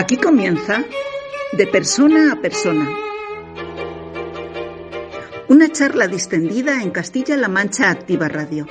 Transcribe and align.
Aquí 0.00 0.16
comienza 0.16 0.82
De 1.52 1.66
persona 1.66 2.32
a 2.32 2.36
persona. 2.36 2.88
Una 5.48 5.68
charla 5.70 6.08
distendida 6.08 6.82
en 6.82 6.90
Castilla-La 6.90 7.48
Mancha 7.48 7.90
Activa 7.90 8.26
Radio. 8.26 8.66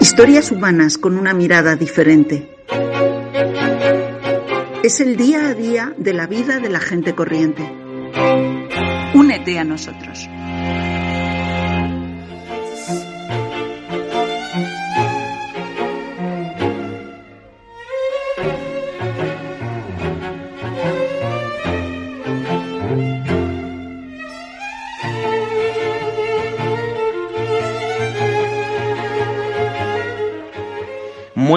Historias 0.00 0.50
humanas 0.50 0.98
con 0.98 1.16
una 1.16 1.34
mirada 1.34 1.76
diferente. 1.76 2.52
Es 4.82 4.98
el 4.98 5.16
día 5.16 5.50
a 5.50 5.54
día 5.54 5.94
de 5.96 6.12
la 6.12 6.26
vida 6.26 6.58
de 6.58 6.68
la 6.68 6.80
gente 6.80 7.14
corriente. 7.14 7.62
Únete 9.14 9.56
a 9.56 9.62
nosotros. 9.62 10.28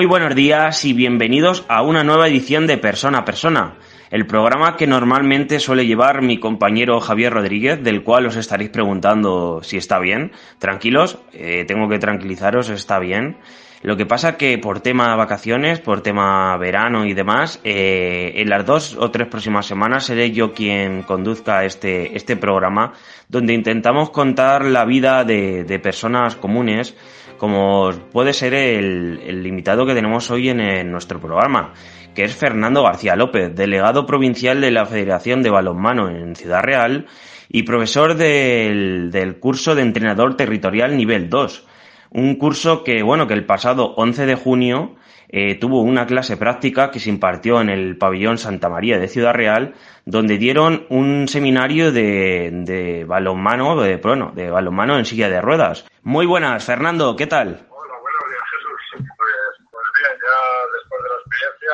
Muy 0.02 0.08
buenos 0.08 0.34
días 0.34 0.84
y 0.84 0.94
bienvenidos 0.94 1.64
a 1.68 1.84
una 1.84 2.04
nueva 2.04 2.28
edición 2.28 2.66
de 2.66 2.80
Persona 2.80 3.20
a 3.20 3.24
Persona, 3.24 3.76
el 4.10 4.26
programa 4.26 4.76
que 4.76 4.88
normalmente 4.88 5.60
suele 5.60 5.86
llevar 5.86 6.24
mi 6.24 6.40
compañero 6.40 7.00
Javier 7.00 7.32
Rodríguez, 7.32 7.84
del 7.84 8.02
cual 8.02 8.26
os 8.26 8.36
estaréis 8.36 8.72
preguntando 8.72 9.62
si 9.62 9.78
está 9.78 10.00
bien. 10.00 10.32
Tranquilos, 10.58 11.20
eh, 11.34 11.66
tengo 11.68 11.88
que 11.88 12.00
tranquilizaros, 12.00 12.72
está 12.72 12.98
bien. 12.98 13.38
Lo 13.84 13.96
que 13.96 14.08
pasa 14.08 14.38
que 14.38 14.58
por 14.58 14.80
tema 14.80 15.16
vacaciones, 15.16 15.80
por 15.80 16.02
tema 16.02 16.58
verano 16.58 17.06
y 17.06 17.14
demás, 17.14 17.60
eh, 17.64 18.34
en 18.36 18.50
las 18.50 18.66
dos 18.66 18.96
o 18.96 19.12
tres 19.12 19.28
próximas 19.28 19.68
semanas 19.68 20.06
seré 20.06 20.32
yo 20.32 20.54
quien 20.54 21.04
conduzca 21.04 21.64
este, 21.64 22.16
este 22.16 22.36
programa, 22.36 22.94
donde 23.28 23.54
intentamos 23.54 24.10
contar 24.10 24.66
la 24.66 24.86
vida 24.86 25.24
de, 25.26 25.64
de 25.64 25.80
personas 25.80 26.36
comunes, 26.36 26.96
como 27.42 27.90
puede 28.12 28.34
ser 28.34 28.54
el, 28.54 29.20
el 29.26 29.48
invitado 29.48 29.88
que 29.88 29.96
tenemos 29.96 30.30
hoy 30.30 30.50
en, 30.50 30.92
nuestro 30.92 31.20
programa, 31.20 31.74
que 32.14 32.24
es 32.24 32.36
Fernando 32.36 32.84
García 32.84 33.16
López, 33.16 33.56
delegado 33.56 34.06
provincial 34.06 34.62
de 34.62 34.70
la 34.70 34.86
Federación 34.86 35.42
de 35.42 35.50
Balonmano 35.50 36.08
en 36.08 36.36
Ciudad 36.36 36.62
Real 36.62 37.08
y 37.50 37.64
profesor 37.64 38.14
del, 38.14 39.10
del 39.10 39.40
curso 39.40 39.74
de 39.74 39.82
entrenador 39.82 40.38
territorial 40.38 40.96
nivel 40.96 41.32
2 41.32 41.66
un 42.12 42.36
curso 42.36 42.84
que, 42.84 43.02
bueno, 43.02 43.26
que 43.26 43.34
el 43.34 43.46
pasado 43.46 43.94
11 43.96 44.26
de 44.26 44.36
junio 44.36 44.96
eh, 45.32 45.56
tuvo 45.56 45.82
una 45.82 46.06
clase 46.06 46.36
práctica 46.38 46.92
que 46.92 47.00
se 47.00 47.10
impartió 47.10 47.62
en 47.62 47.70
el 47.70 47.98
pabellón 47.98 48.38
Santa 48.38 48.70
María 48.70 49.00
de 49.00 49.08
Ciudad 49.08 49.34
Real, 49.34 49.76
donde 50.06 50.38
dieron 50.38 50.86
un 50.90 51.28
seminario 51.28 51.92
de, 51.92 52.50
de 52.52 53.06
balonmano, 53.06 53.82
de, 53.82 53.98
bueno, 53.98 54.32
de 54.36 54.50
balonmano 54.50 54.98
en 54.98 55.06
silla 55.06 55.30
de 55.30 55.42
ruedas. 55.42 55.88
Muy 56.04 56.26
buenas, 56.26 56.66
Fernando, 56.66 57.16
¿qué 57.16 57.28
tal? 57.28 57.66
Hola, 57.70 57.96
buenos 58.02 58.30
días, 58.30 58.44
Jesús. 58.52 59.08
Pues, 59.18 59.70
pues 59.72 59.86
bien, 60.00 60.20
ya 60.20 60.38
después 60.74 61.02
de 61.02 61.10
la 61.10 61.16
experiencia, 61.16 61.74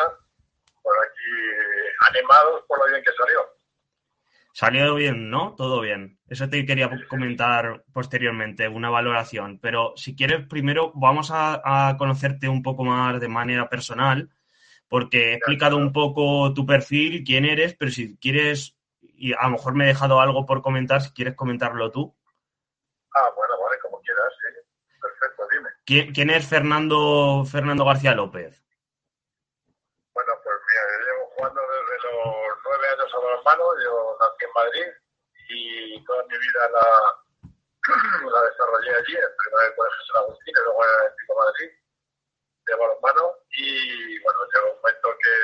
por 0.84 0.96
aquí 1.00 1.31
animados 2.12 2.63
por 2.67 2.79
lo 2.79 2.85
bien 2.91 3.03
que 3.03 3.12
salió. 3.12 3.56
Salió 4.59 4.95
bien, 4.95 5.29
¿no? 5.29 5.53
Todo 5.53 5.81
bien. 5.81 6.18
Eso 6.28 6.50
te 6.50 6.66
quería 6.66 6.90
comentar 7.07 7.84
posteriormente, 7.94 8.68
una 8.68 8.90
valoración. 8.90 9.59
Pero 9.62 9.94
si 9.95 10.16
quieres, 10.16 10.47
primero 10.47 10.91
vamos 10.95 11.29
a, 11.29 11.62
a 11.63 11.95
conocerte 11.95 12.50
un 12.50 12.63
poco 12.63 12.84
más 12.84 13.19
de 13.19 13.28
manera 13.28 13.69
personal, 13.69 14.31
porque 14.88 15.29
he 15.29 15.34
explicado 15.35 15.78
un 15.78 15.94
poco 15.94 16.56
tu 16.56 16.66
perfil, 16.66 17.23
quién 17.23 17.46
eres, 17.46 17.75
pero 17.75 17.91
si 17.91 18.17
quieres, 18.17 18.75
y 19.00 19.31
a 19.31 19.44
lo 19.44 19.51
mejor 19.51 19.75
me 19.75 19.84
he 19.84 19.90
dejado 19.90 20.19
algo 20.19 20.44
por 20.47 20.63
comentar, 20.63 21.03
si 21.03 21.12
quieres 21.12 21.35
comentarlo 21.35 21.91
tú. 21.91 22.17
Ah, 23.13 23.29
bueno, 23.35 23.62
vale, 23.63 23.78
como 23.79 24.01
quieras, 24.01 24.34
sí. 24.41 24.97
Perfecto, 25.00 25.47
dime. 25.51 25.69
¿Quién, 25.85 26.12
quién 26.12 26.31
es 26.31 26.47
Fernando, 26.47 27.46
Fernando 27.46 27.85
García 27.85 28.16
López? 28.16 28.66
Bueno, 30.16 30.34
pues 30.44 30.56
mira, 30.67 30.81
yo 30.97 31.06
llevo 31.06 31.29
jugando 31.35 31.62
desde 31.62 32.07
los 32.07 32.56
años 32.97 33.13
a 33.13 33.19
balonmano, 33.19 33.81
yo 33.84 34.18
nací 34.19 34.46
en 34.46 34.53
Madrid 34.53 34.90
y 35.50 36.06
toda 36.06 36.24
mi 36.24 36.38
vida 36.38 36.69
la, 36.69 36.88
la 38.34 38.41
desarrollé 38.41 38.96
allí, 38.96 39.13
primero 39.13 39.62
en 39.62 39.69
el 39.69 39.75
Colegio 39.75 40.06
San 40.06 40.24
Agustín 40.24 40.53
y 40.58 40.63
luego 40.63 40.84
en 40.84 41.06
el 41.06 41.13
Pico 41.16 41.35
Madrid 41.38 41.69
de 42.66 42.75
balonmano. 42.75 43.35
Y 43.52 44.19
bueno, 44.24 44.40
llegó 44.53 44.72
un 44.72 44.78
momento 44.81 45.08
que 45.24 45.35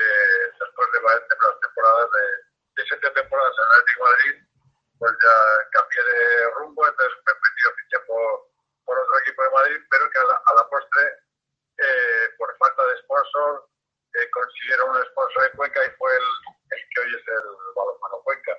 después 0.60 0.88
de 0.94 1.00
varias 1.00 1.28
temporadas, 1.30 2.10
de, 2.12 2.26
de 2.76 2.88
siete 2.88 3.10
temporadas 3.12 3.54
en 3.54 3.64
el 3.64 3.72
Atlético 3.72 4.04
de 4.04 4.12
Madrid, 4.12 4.36
pues 5.00 5.12
ya 5.22 5.36
cambié 5.72 6.04
de 6.04 6.50
rumbo, 6.58 6.88
entonces 6.88 7.18
me 7.26 7.34
metí 7.34 7.82
fichar 7.84 8.06
por, 8.08 8.50
por 8.86 8.98
otro 8.98 9.20
equipo 9.20 9.44
de 9.44 9.50
Madrid, 9.52 9.80
pero 9.90 10.10
que 10.10 10.20
a 10.20 10.24
la, 10.24 10.42
a 10.46 10.54
la 10.56 10.70
postre, 10.70 11.06
eh, 11.78 12.30
por 12.38 12.58
falta 12.58 12.86
de 12.88 12.98
sponsor, 13.04 13.68
eh, 14.14 14.30
consiguieron 14.30 14.90
un 14.96 15.04
sponsor 15.12 15.44
en 15.46 15.58
Cuenca 15.58 15.86
y 15.86 15.90
fue 15.98 16.16
el, 16.16 16.53
el 16.74 16.90
que 16.90 17.02
hoy 17.02 17.16
es 17.16 17.28
el 17.28 17.48
balonmano 17.76 18.22
Cuenca. 18.24 18.58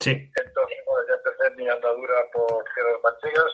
Sí. 0.00 0.12
Entonces, 0.36 0.78
bueno, 0.86 1.08
ya 1.08 1.14
empecé 1.14 1.50
mi 1.56 1.68
andadura 1.68 2.30
por 2.32 2.64
Tierras 2.74 3.00
Manchegas, 3.02 3.52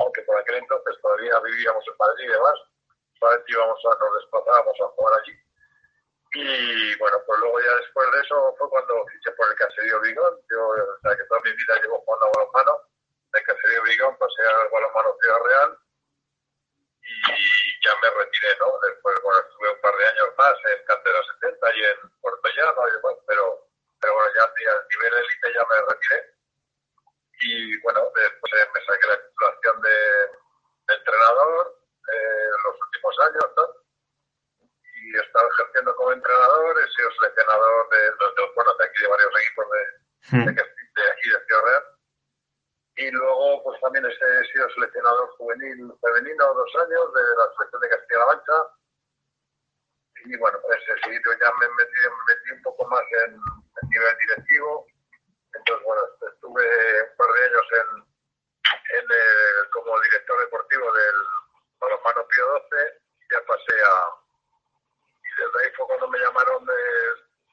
aunque 0.00 0.22
por 0.22 0.38
aquel 0.38 0.56
entonces 0.56 0.94
todavía 1.02 1.40
vivíamos 1.40 1.84
en 1.86 1.94
Madrid 1.98 2.24
y 2.24 2.32
demás, 2.32 2.54
solamente 3.18 3.52
íbamos 3.52 3.78
a, 3.84 3.88
nos 3.98 4.14
desplazábamos 4.14 4.80
a 4.80 4.88
jugar 4.94 5.20
allí. 5.20 5.34
Y 6.34 6.98
bueno, 6.98 7.16
pues 7.26 7.40
luego 7.40 7.60
ya 7.60 7.74
después 7.76 8.06
de 8.12 8.20
eso 8.20 8.54
fue 8.58 8.68
cuando 8.68 9.06
fiché 9.06 9.32
por 9.32 9.48
el 9.48 9.56
Caserío 9.56 10.00
Vigón. 10.00 10.34
Yo, 10.50 10.68
o 10.68 11.00
sea, 11.00 11.16
que 11.16 11.24
toda 11.24 11.40
mi 11.40 11.52
vida 11.52 11.80
llevo 11.80 12.00
jugando 12.04 12.26
a 12.26 12.32
balonmano. 12.36 12.78
Del 13.32 13.42
Caserío 13.44 13.82
Vigón 13.82 14.16
pasé 14.18 14.42
al 14.42 14.68
balonmano 14.68 15.16
Ciudad 15.20 15.40
Real 15.40 15.78
me 18.02 18.10
retiré, 18.10 18.56
¿no? 18.60 18.78
Después, 18.80 19.20
bueno, 19.22 19.40
estuve 19.40 19.70
un 19.70 19.80
par 19.80 19.96
de 19.96 20.06
años 20.06 20.28
más 20.38 20.54
en 20.64 20.84
Cantera 20.86 21.20
70 21.40 21.76
y 21.76 21.84
en 21.84 22.10
Puerto 22.20 22.48
Llano 22.56 22.88
y 22.88 22.92
demás, 22.92 23.14
pero, 23.26 23.66
pero 24.00 24.14
bueno, 24.14 24.30
ya 24.34 24.44
a 24.44 24.86
nivel 24.90 25.14
élite 25.14 25.54
ya 25.54 25.66
me 25.70 25.80
retiré. 25.92 26.34
Y 27.40 27.80
bueno, 27.82 28.10
después 28.14 28.52
eh, 28.54 28.68
me 28.74 28.84
saqué 28.84 29.06
la 29.06 29.22
titulación 29.22 29.80
de, 29.82 29.90
de 30.88 30.94
entrenador 30.94 31.78
eh, 32.12 32.44
en 32.56 32.62
los 32.64 32.80
últimos 32.80 33.20
años, 33.20 33.46
¿no? 33.56 33.68
Y 34.60 35.16
he 35.16 35.20
estado 35.20 35.48
ejerciendo 35.48 35.94
como 35.96 36.12
entrenador, 36.12 36.80
he 36.80 36.92
sido 36.92 37.10
seleccionador 37.12 37.88
de, 37.90 37.98
de, 37.98 38.08
de, 38.10 38.52
bueno, 38.54 38.74
de 38.74 38.84
aquí 38.84 39.02
de 39.02 39.08
varios 39.08 39.32
equipos 39.42 39.66
de, 39.70 40.38
de, 40.38 40.52
de 40.52 41.10
aquí 41.10 41.30
de 41.30 41.44
Ciudad 41.46 41.62
Real. 41.64 41.84
Y 42.98 43.10
luego, 43.12 43.62
pues 43.62 43.80
también 43.80 44.04
he 44.04 44.10
sido 44.52 44.68
seleccionador 44.70 45.30
juvenil 45.36 45.92
femenino 46.02 46.52
dos 46.52 46.74
años 46.82 47.14
de 47.14 47.22
la 47.38 47.46
selección 47.54 47.80
de 47.80 47.88
Castilla-La 47.90 48.26
Mancha. 48.26 48.58
Y 50.26 50.36
bueno, 50.36 50.58
pues 50.66 50.82
seguido 50.84 51.32
ya 51.40 51.52
me 51.60 51.68
metí, 51.78 51.94
me 51.94 52.34
metí 52.34 52.50
un 52.58 52.62
poco 52.64 52.84
más 52.88 53.04
en, 53.24 53.38
nivel 53.88 54.16
directivo. 54.18 54.84
Entonces, 55.54 55.86
bueno, 55.86 56.02
estuve 56.26 57.02
un 57.02 57.16
par 57.16 57.32
de 57.34 57.44
años 57.44 57.62
en, 57.70 57.86
como 59.70 60.00
director 60.00 60.40
deportivo 60.40 60.92
del 60.92 61.14
balonmano 61.78 62.26
Pío 62.26 62.48
12. 62.48 63.00
Ya 63.30 63.40
pasé 63.46 63.78
a. 63.78 64.10
Y 65.22 65.28
desde 65.40 65.66
ahí 65.66 65.70
fue 65.76 65.86
cuando 65.86 66.08
me 66.08 66.18
llamaron 66.18 66.66
de 66.66 66.74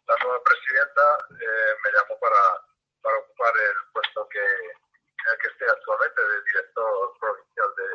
la 0.07 0.17
nueva 0.23 0.41
presidenta, 0.41 1.19
eh, 1.39 1.77
me 1.85 1.91
llamó 1.91 2.17
para, 2.19 2.65
para 3.03 3.19
ocupar 3.19 3.53
el 3.57 3.75
puesto 3.93 4.27
que 4.29 4.41
actualmente 5.85 6.21
de 6.21 6.43
director 6.49 7.13
provincial 7.19 7.69
de, 7.77 7.87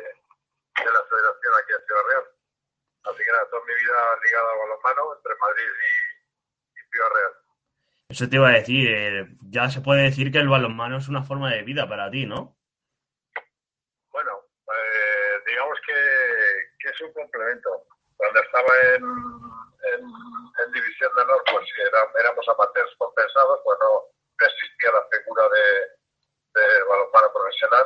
de, 0.83 0.91
la 0.91 1.03
federación 1.03 1.53
aquí 1.59 1.73
en 1.75 1.85
Ciudad 1.85 2.03
Real. 2.07 2.25
Así 3.03 3.17
que 3.19 3.31
nada, 3.31 3.49
toda 3.49 3.65
mi 3.65 3.73
vida 3.75 3.99
ligada 4.23 4.51
a 4.51 4.55
balonmano 4.55 5.15
entre 5.15 5.35
Madrid 5.35 5.71
y, 5.75 6.79
y 6.79 6.91
Ciudad 6.91 7.09
Real. 7.11 7.33
Eso 8.09 8.29
te 8.29 8.35
iba 8.35 8.49
a 8.49 8.59
decir, 8.59 8.87
eh, 8.87 9.27
ya 9.49 9.69
se 9.69 9.81
puede 9.81 10.03
decir 10.03 10.31
que 10.31 10.39
el 10.39 10.49
balonmano 10.49 10.97
es 10.97 11.07
una 11.09 11.23
forma 11.23 11.51
de 11.51 11.63
vida 11.63 11.87
para 11.87 12.09
ti, 12.09 12.25
¿no? 12.25 12.55
Bueno, 14.11 14.31
eh, 14.67 15.43
digamos 15.47 15.77
que, 15.85 15.99
que, 16.79 16.89
es 16.89 17.01
un 17.01 17.13
complemento. 17.13 17.69
Cuando 18.15 18.39
en, 18.39 19.03
en, 19.03 20.71
División 20.71 21.11
de 21.15 21.21
Honor, 21.23 21.43
pues 21.51 21.65
sí, 21.65 21.81
éramos 21.81 22.47
amateurs 22.47 22.95
compensados, 22.97 23.59
pues 23.63 23.77
no, 23.81 24.03
existía 24.45 24.91
la 24.91 25.03
figura 25.09 25.43
de, 25.49 25.90
balonmano 27.21 27.33
profesional. 27.33 27.85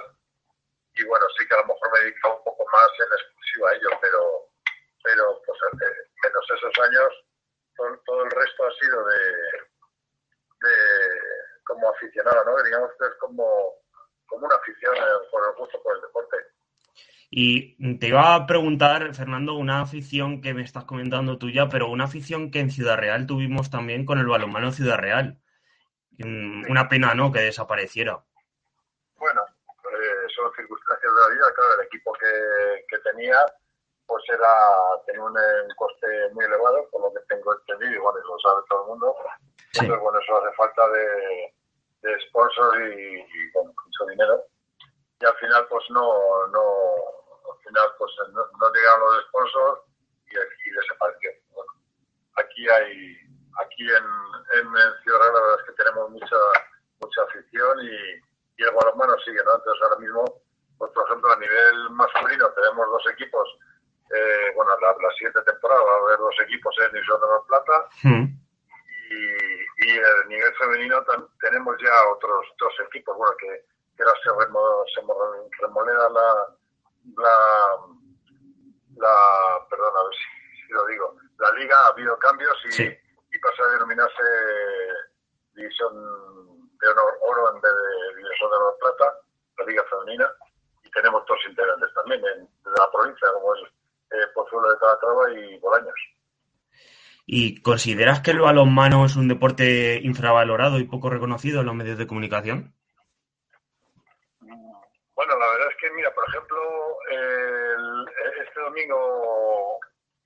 Y 0.95 1.03
bueno, 1.05 1.25
sí 1.37 1.47
que 1.47 1.55
a 1.55 1.57
lo 1.59 1.67
mejor 1.67 1.91
me 1.93 1.99
dedicaba 1.99 2.35
un 2.35 2.43
poco 2.43 2.65
más 2.71 2.89
en 2.99 3.11
exclusiva 3.11 3.69
a 3.69 3.73
ello, 3.75 3.89
pero, 4.01 4.21
pero 5.03 5.41
pues 5.45 5.59
menos 6.23 6.45
esos 6.55 6.85
años, 6.85 7.09
todo, 8.05 8.23
el 8.23 8.31
resto 8.31 8.65
ha 8.65 8.73
sido 8.79 9.05
de, 9.05 9.21
de 10.67 10.75
como 11.65 11.89
aficionado, 11.89 12.45
¿no? 12.45 12.63
Digamos 12.63 12.91
que 12.97 13.05
es 13.07 13.15
como, 13.19 13.45
como 14.27 14.45
una 14.45 14.55
afición 14.55 14.95
eh, 14.95 15.27
por 15.31 15.43
el 15.43 15.55
gusto 15.57 15.81
por 15.83 15.95
el 15.95 16.01
deporte. 16.01 16.37
Y 17.29 17.97
te 17.97 18.07
iba 18.07 18.35
a 18.35 18.45
preguntar, 18.45 19.13
Fernando, 19.13 19.55
una 19.55 19.81
afición 19.81 20.41
que 20.41 20.53
me 20.53 20.63
estás 20.63 20.85
comentando 20.85 21.37
tuya, 21.37 21.67
pero 21.67 21.89
una 21.89 22.05
afición 22.05 22.51
que 22.51 22.59
en 22.59 22.71
Ciudad 22.71 22.97
Real 22.97 23.25
tuvimos 23.25 23.69
también 23.69 24.05
con 24.05 24.19
el 24.19 24.27
balonmano 24.27 24.71
Ciudad 24.71 24.97
Real. 24.97 25.41
Mm, 26.17 26.69
una 26.69 26.87
pena, 26.87 27.13
¿no?, 27.13 27.31
que 27.31 27.41
desapareciera. 27.41 28.23
Bueno, 30.45 30.57
circunstancias 30.57 31.11
de 31.11 31.21
la 31.21 31.27
vida. 31.29 31.53
Claro, 31.55 31.73
el 31.81 31.87
equipo 31.87 32.13
que, 32.13 32.85
que 32.87 32.99
tenía, 32.99 33.37
pues 34.05 34.23
era, 34.29 34.53
tenía 35.07 35.23
un, 35.23 35.33
coste 35.75 36.29
muy 36.33 36.45
elevado, 36.45 36.87
por 36.91 37.01
lo 37.01 37.13
que 37.13 37.25
tengo 37.27 37.51
entendido, 37.51 37.93
y 37.93 37.97
bueno, 37.97 38.19
lo 38.19 38.39
sabe 38.39 38.61
todo 38.69 38.81
el 38.83 38.87
mundo. 38.89 39.15
Entonces, 39.73 39.99
bueno, 39.99 40.19
eso 40.19 40.37
hace 40.37 40.55
falta 40.55 40.87
de, 40.89 41.53
de 42.01 42.19
sponsors 42.29 42.77
y, 42.77 43.25
y 43.25 43.51
con 43.53 43.65
mucho 43.65 44.05
dinero. 44.07 44.43
Y 45.19 45.25
al 45.25 45.35
final, 45.37 45.67
pues 45.67 45.83
no, 45.89 46.47
no, 46.47 46.63
al 47.51 47.59
final, 47.65 47.89
pues 47.97 48.11
no, 48.31 48.45
no 48.45 48.71
llegaron 48.71 49.01
los 49.01 49.25
sponsors 49.25 49.81
y, 50.29 50.35
y 50.37 50.73
desapareció. 50.73 51.31
Bueno, 51.55 51.71
aquí 52.35 52.69
hay 52.69 53.17
aquí 53.65 53.83
en, 53.89 54.05
en, 54.59 55.01
Ciudad 55.01 55.19
Real 55.21 55.33
la 55.33 55.41
verdad 55.41 55.59
es 55.59 55.65
que 55.65 55.83
tenemos 55.83 56.09
mucha 56.11 56.35
mucha 56.99 57.23
afición 57.23 57.79
y, 57.81 58.34
y 58.57 58.63
el 58.63 58.71
balonmano 58.71 59.17
sigue, 59.19 59.43
¿no? 59.43 59.55
Entonces 59.55 59.83
ahora 59.83 59.99
mismo, 59.99 60.23
pues 60.77 60.91
por 60.91 61.05
ejemplo 61.05 61.31
a 61.31 61.39
nivel 61.39 61.89
masculino 61.91 62.49
tenemos 62.51 62.87
dos 62.89 63.03
equipos, 63.11 63.47
eh, 64.11 64.51
bueno, 64.55 64.71
la, 64.79 64.95
la, 65.01 65.13
siguiente 65.13 65.41
temporada 65.41 65.81
va 65.81 65.93
a 65.93 65.99
haber 66.05 66.17
dos 66.19 66.35
equipos 66.43 66.75
en 66.85 66.91
División 66.93 67.19
de 67.19 67.47
Plata 67.47 67.89
mm. 68.03 68.25
y, 69.11 69.87
y 69.87 69.99
a 69.99 70.27
nivel 70.27 70.53
femenino 70.55 71.03
tenemos 71.41 71.75
ya 71.81 72.09
otros 72.11 72.45
dos 72.59 72.73
equipos, 72.87 73.17
bueno, 73.17 73.35
que, 73.37 73.65
que 73.97 74.03
ahora 74.03 74.15
se, 74.23 74.29
se 74.93 75.61
remoleda 75.61 76.09
la, 76.09 76.55
la, 77.17 77.37
la, 78.97 79.67
perdón, 79.69 79.91
a 79.97 80.03
ver 80.03 80.13
si, 80.13 80.67
si, 80.67 80.73
lo 80.73 80.85
digo, 80.85 81.15
la 81.39 81.51
liga 81.53 81.75
ha 81.79 81.87
habido 81.87 82.17
cambios 82.19 82.57
y... 82.65 82.71
Sí 82.71 82.97
y 83.35 83.39
pasa 83.39 83.63
a 83.63 83.71
denominarse 83.73 84.23
División 85.55 85.93
de 86.79 86.87
Honor 86.87 87.13
Oro 87.21 87.55
en 87.55 87.61
vez 87.61 87.71
de 87.71 88.17
División 88.17 88.49
de 88.49 88.57
Honor 88.57 88.77
Plata, 88.79 89.13
la 89.57 89.65
Liga 89.65 89.83
Femenina, 89.89 90.31
y 90.83 90.91
tenemos 90.91 91.25
dos 91.27 91.39
integrantes 91.47 91.93
también 91.93 92.21
en, 92.25 92.45
de 92.45 92.79
la 92.79 92.91
provincia, 92.91 93.27
como 93.33 93.55
es 93.55 93.61
eh, 94.11 94.27
Pozuelo 94.33 94.71
de 94.71 94.79
Calatrava 94.79 95.31
y 95.31 95.59
Bolaños. 95.59 95.95
¿Y 97.25 97.61
consideras 97.61 98.19
que 98.19 98.31
el 98.31 98.39
balonmano 98.39 99.05
es 99.05 99.15
un 99.15 99.27
deporte 99.27 99.99
infravalorado 100.03 100.77
y 100.77 100.83
poco 100.83 101.09
reconocido 101.09 101.61
en 101.61 101.65
los 101.65 101.75
medios 101.75 101.97
de 101.97 102.05
comunicación? 102.05 102.75
Bueno, 104.39 105.39
la 105.39 105.47
verdad 105.49 105.69
es 105.71 105.77
que, 105.77 105.89
mira, 105.91 106.13
por 106.13 106.27
ejemplo, 106.29 106.57
el, 107.09 108.05
este 108.45 108.59
domingo 108.59 109.79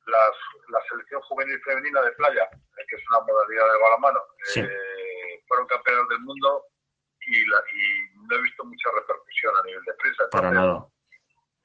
las, 0.07 0.36
la 0.69 0.81
selección 0.90 1.22
juvenil 1.22 1.62
femenina 1.62 2.01
de 2.01 2.12
playa, 2.13 2.44
eh, 2.44 2.86
que 2.90 2.96
es 2.96 3.04
una 3.12 3.22
modalidad 3.22 3.66
de 3.72 3.80
balonmano, 3.81 4.19
eh, 4.56 4.68
fueron 5.50 5.68
campeones 5.68 6.07
del 6.07 6.19
mundo 6.22 6.63
y, 7.19 7.46
la, 7.50 7.60
y 7.74 8.18
no 8.30 8.38
he 8.38 8.42
visto 8.42 8.63
mucha 8.63 8.90
repercusión 8.96 9.54
a 9.57 9.63
nivel 9.63 9.84
de 9.84 9.94
prensa. 9.96 10.30
Para 10.31 10.51
nada. 10.51 10.88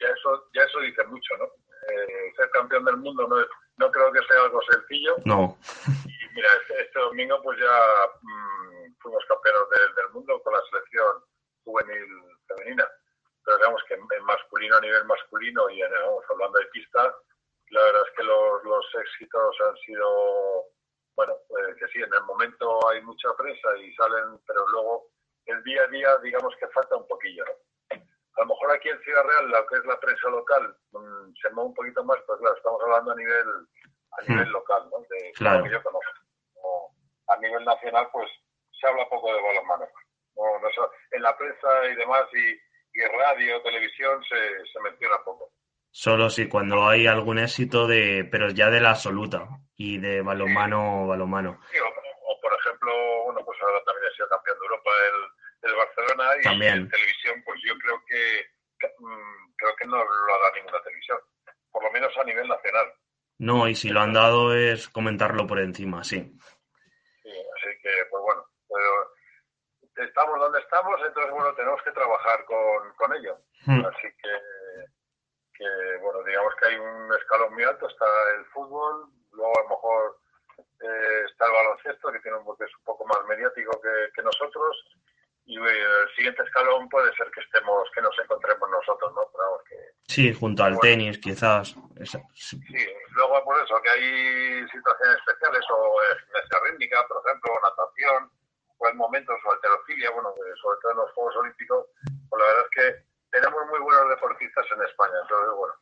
Ya 0.00 0.08
eso, 0.08 0.50
ya 0.52 0.62
eso 0.64 0.80
dice 0.80 1.04
mucho, 1.04 1.36
¿no? 1.38 1.44
Eh, 1.44 2.32
ser 2.34 2.50
campeón 2.50 2.84
del 2.84 2.96
mundo 2.96 3.28
no, 3.28 3.38
es, 3.38 3.46
no 3.76 3.90
creo 3.92 4.10
que 4.10 4.24
sea 4.24 4.42
algo 4.42 4.60
sencillo. 4.72 5.16
No. 5.24 5.56
Y 5.86 6.34
mira, 6.34 6.48
este, 6.60 6.82
este 6.82 6.98
domingo 6.98 7.40
pues 7.44 7.60
ya 7.60 7.76
mmm, 8.20 8.94
fuimos 8.98 9.22
campeones 9.28 9.68
del, 9.70 9.94
del 9.94 10.10
mundo 10.10 10.42
con 10.42 10.52
la 10.52 10.62
selección 10.70 11.22
juvenil 11.62 12.08
femenina. 12.48 12.88
Pero 13.44 13.58
digamos 13.58 13.82
que 13.86 13.94
en 13.94 14.24
masculino, 14.24 14.76
a 14.76 14.80
nivel 14.80 15.04
masculino, 15.04 15.68
y 15.70 15.82
en, 15.82 15.92
vamos, 15.92 16.24
hablando 16.30 16.58
de 16.58 16.66
pista, 16.66 17.14
la 17.68 17.82
verdad 17.82 18.02
es 18.08 18.16
que 18.16 18.22
los, 18.22 18.64
los 18.64 18.84
éxitos 18.94 19.56
han 19.68 19.76
sido, 19.84 20.64
bueno, 21.16 21.34
pues 21.48 21.76
que 21.76 21.86
sí, 21.88 21.98
en 21.98 22.12
el 22.12 22.24
momento 22.24 22.88
hay 22.88 23.02
mucha 23.02 23.28
prensa 23.36 23.76
y 23.78 23.94
salen, 23.94 24.40
pero 24.46 24.66
luego 24.68 25.06
el 25.46 25.62
día 25.62 25.82
a 25.82 25.88
día, 25.88 26.16
digamos 26.22 26.54
que 26.56 26.68
falta 26.68 26.96
un 26.96 27.06
poquillo. 27.06 27.44
A 27.90 28.40
lo 28.40 28.46
mejor 28.46 28.72
aquí 28.72 28.88
en 28.88 29.00
Ciudad 29.02 29.22
Real, 29.22 29.48
lo 29.48 29.66
que 29.66 29.76
es 29.76 29.84
la 29.84 30.00
prensa 30.00 30.28
local, 30.28 30.76
mm, 30.90 31.32
se 31.40 31.50
mueve 31.50 31.68
un 31.68 31.74
poquito 31.74 32.04
más, 32.04 32.18
pues 32.26 32.40
claro, 32.40 32.56
estamos 32.56 32.82
hablando 32.82 33.12
a 33.12 33.16
nivel 33.16 33.48
a 34.18 34.22
hmm. 34.22 34.28
nivel 34.28 34.48
local, 34.50 34.90
¿no? 34.90 34.98
De 35.08 35.32
claro. 35.32 35.64
que 35.64 35.70
yo 35.70 35.82
conozco. 35.82 36.10
a 37.28 37.36
nivel 37.38 37.64
nacional, 37.64 38.08
pues 38.12 38.28
se 38.80 38.86
habla 38.86 39.08
poco 39.08 39.32
de 39.32 39.40
balonmano. 39.40 39.86
No, 40.36 40.58
no, 40.58 40.68
en 41.12 41.22
la 41.22 41.36
prensa 41.36 41.86
y 41.86 41.94
demás, 41.94 42.24
y, 42.32 43.00
y 43.00 43.04
radio, 43.06 43.62
televisión, 43.62 44.22
se, 44.24 44.66
se 44.66 44.80
menciona 44.80 45.16
poco. 45.24 45.53
Solo 45.96 46.28
si 46.28 46.48
cuando 46.48 46.88
hay 46.88 47.06
algún 47.06 47.38
éxito 47.38 47.86
de, 47.86 48.26
pero 48.28 48.50
ya 48.50 48.68
de 48.68 48.80
la 48.80 48.90
absoluta 48.90 49.46
y 49.76 49.98
de 49.98 50.22
balonmano, 50.22 51.06
balonmano. 51.06 51.60
Sí, 51.70 51.78
o, 51.78 52.40
por 52.40 52.52
ejemplo, 52.52 52.90
bueno, 53.26 53.44
pues 53.46 53.56
ahora 53.62 53.78
también 53.86 54.10
ha 54.10 54.16
sido 54.16 54.28
campeón 54.28 54.58
de 54.58 54.64
Europa 54.64 54.90
el, 55.06 55.70
el 55.70 55.76
Barcelona 55.76 56.24
y 56.40 56.42
también. 56.42 56.74
en 56.74 56.88
televisión, 56.88 57.42
pues 57.44 57.60
yo 57.64 57.78
creo 57.78 58.02
que 58.08 58.44
mm, 58.98 59.54
creo 59.56 59.76
que 59.76 59.86
no 59.86 59.98
lo 59.98 60.34
ha 60.34 60.38
dado 60.40 60.54
ninguna 60.56 60.82
televisión, 60.82 61.18
por 61.70 61.84
lo 61.84 61.92
menos 61.92 62.12
a 62.18 62.24
nivel 62.24 62.48
nacional. 62.48 62.92
No, 63.38 63.68
y 63.68 63.76
si 63.76 63.88
lo 63.90 64.00
han 64.00 64.12
dado 64.12 64.52
es 64.52 64.88
comentarlo 64.88 65.46
por 65.46 65.60
encima, 65.60 66.02
sí. 66.02 66.18
Sí, 67.22 67.30
así 67.30 67.70
que, 67.80 67.90
pues 68.10 68.20
bueno, 68.20 68.44
pero 68.68 70.08
estamos 70.08 70.40
donde 70.40 70.58
estamos, 70.58 71.00
entonces 71.06 71.30
bueno, 71.30 71.54
tenemos 71.54 71.80
que 71.82 71.92
trabajar 71.92 72.44
con, 72.46 72.92
con 72.96 73.14
ello. 73.14 73.38
Hmm. 73.64 73.84
Así 73.86 74.08
que 74.20 74.28
que, 75.56 75.98
bueno, 76.02 76.22
digamos 76.24 76.54
que 76.56 76.66
hay 76.66 76.76
un 76.76 77.12
escalón 77.14 77.54
muy 77.54 77.62
alto, 77.62 77.88
está 77.88 78.06
el 78.36 78.44
fútbol, 78.46 79.08
luego 79.32 79.52
a 79.58 79.62
lo 79.62 79.68
mejor 79.68 80.18
eh, 80.58 81.24
está 81.30 81.46
el 81.46 81.52
baloncesto, 81.52 82.12
que 82.12 82.20
tiene 82.20 82.38
un, 82.38 82.56
es 82.58 82.76
un 82.76 82.84
poco 82.84 83.06
más 83.06 83.18
mediático 83.28 83.80
que, 83.80 84.22
nosotros, 84.22 84.84
y 85.46 85.56
el 85.58 86.08
siguiente 86.16 86.42
escalón 86.42 86.88
puede 86.88 87.14
ser 87.14 87.30
que 87.30 87.40
estemos, 87.40 87.88
que 87.94 88.02
nos 88.02 88.18
encontremos 88.18 88.68
nosotros, 88.70 89.12
¿no? 89.14 89.22
que, 89.68 89.76
sí, 90.08 90.32
junto 90.32 90.64
al 90.64 90.78
tenis, 90.80 91.18
quizás. 91.18 91.76
Sí. 92.34 92.58
luego 93.10 93.44
por 93.44 93.62
eso, 93.62 93.80
que 93.82 93.90
hay 93.90 94.68
situaciones 94.68 95.16
especiales, 95.18 95.64
o 95.70 95.96
gimnasia 96.24 96.70
rítmica, 96.70 97.06
por 97.06 97.22
ejemplo, 97.24 97.52
o 97.52 97.60
natación, 97.60 98.30
o 98.78 98.88
en 98.88 98.96
momentos, 98.96 99.36
o 99.44 99.52
alterofilia, 99.52 100.10
bueno, 100.10 100.34
sobre 100.60 100.80
todo 100.80 100.92
en 100.92 100.98
los 100.98 101.12
Juegos 101.12 101.36
Olímpicos, 101.36 101.86
pues 102.28 102.40
la 102.42 102.48
verdad 102.48 102.64
es 102.64 102.70
que 102.70 103.13
tenemos 103.34 103.66
muy 103.68 103.80
buenos 103.80 104.08
deportistas 104.10 104.64
en 104.70 104.82
España, 104.86 105.18
entonces 105.22 105.50
bueno, 105.58 105.74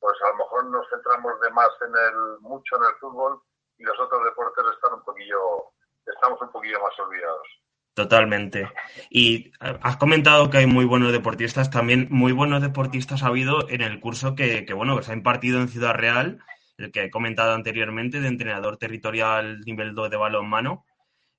pues 0.00 0.16
a 0.24 0.28
lo 0.32 0.36
mejor 0.36 0.64
nos 0.72 0.88
centramos 0.88 1.38
de 1.42 1.50
más 1.50 1.68
en 1.84 1.92
el, 1.92 2.40
mucho 2.40 2.76
en 2.76 2.84
el 2.88 2.96
fútbol 2.98 3.38
y 3.76 3.84
los 3.84 4.00
otros 4.00 4.24
deportes 4.24 4.64
están 4.72 4.94
un 4.94 5.04
poquillo, 5.04 5.76
estamos 6.06 6.40
un 6.40 6.50
poquillo 6.50 6.80
más 6.80 6.98
olvidados. 6.98 7.46
Totalmente. 7.92 8.70
Y 9.10 9.52
has 9.60 9.96
comentado 9.96 10.48
que 10.48 10.58
hay 10.58 10.66
muy 10.66 10.86
buenos 10.86 11.12
deportistas, 11.12 11.70
también 11.70 12.08
muy 12.10 12.32
buenos 12.32 12.62
deportistas 12.62 13.22
ha 13.22 13.28
habido 13.28 13.68
en 13.68 13.82
el 13.82 14.00
curso 14.00 14.34
que, 14.34 14.66
bueno, 14.74 14.96
que 14.96 15.02
se 15.02 15.12
ha 15.12 15.16
impartido 15.16 15.60
en 15.60 15.68
Ciudad 15.68 15.94
Real, 15.94 16.40
el 16.78 16.92
que 16.92 17.04
he 17.04 17.10
comentado 17.10 17.54
anteriormente, 17.54 18.20
de 18.20 18.28
entrenador 18.28 18.78
territorial 18.78 19.60
nivel 19.60 19.94
2 19.94 20.10
de 20.10 20.16
balonmano. 20.16 20.84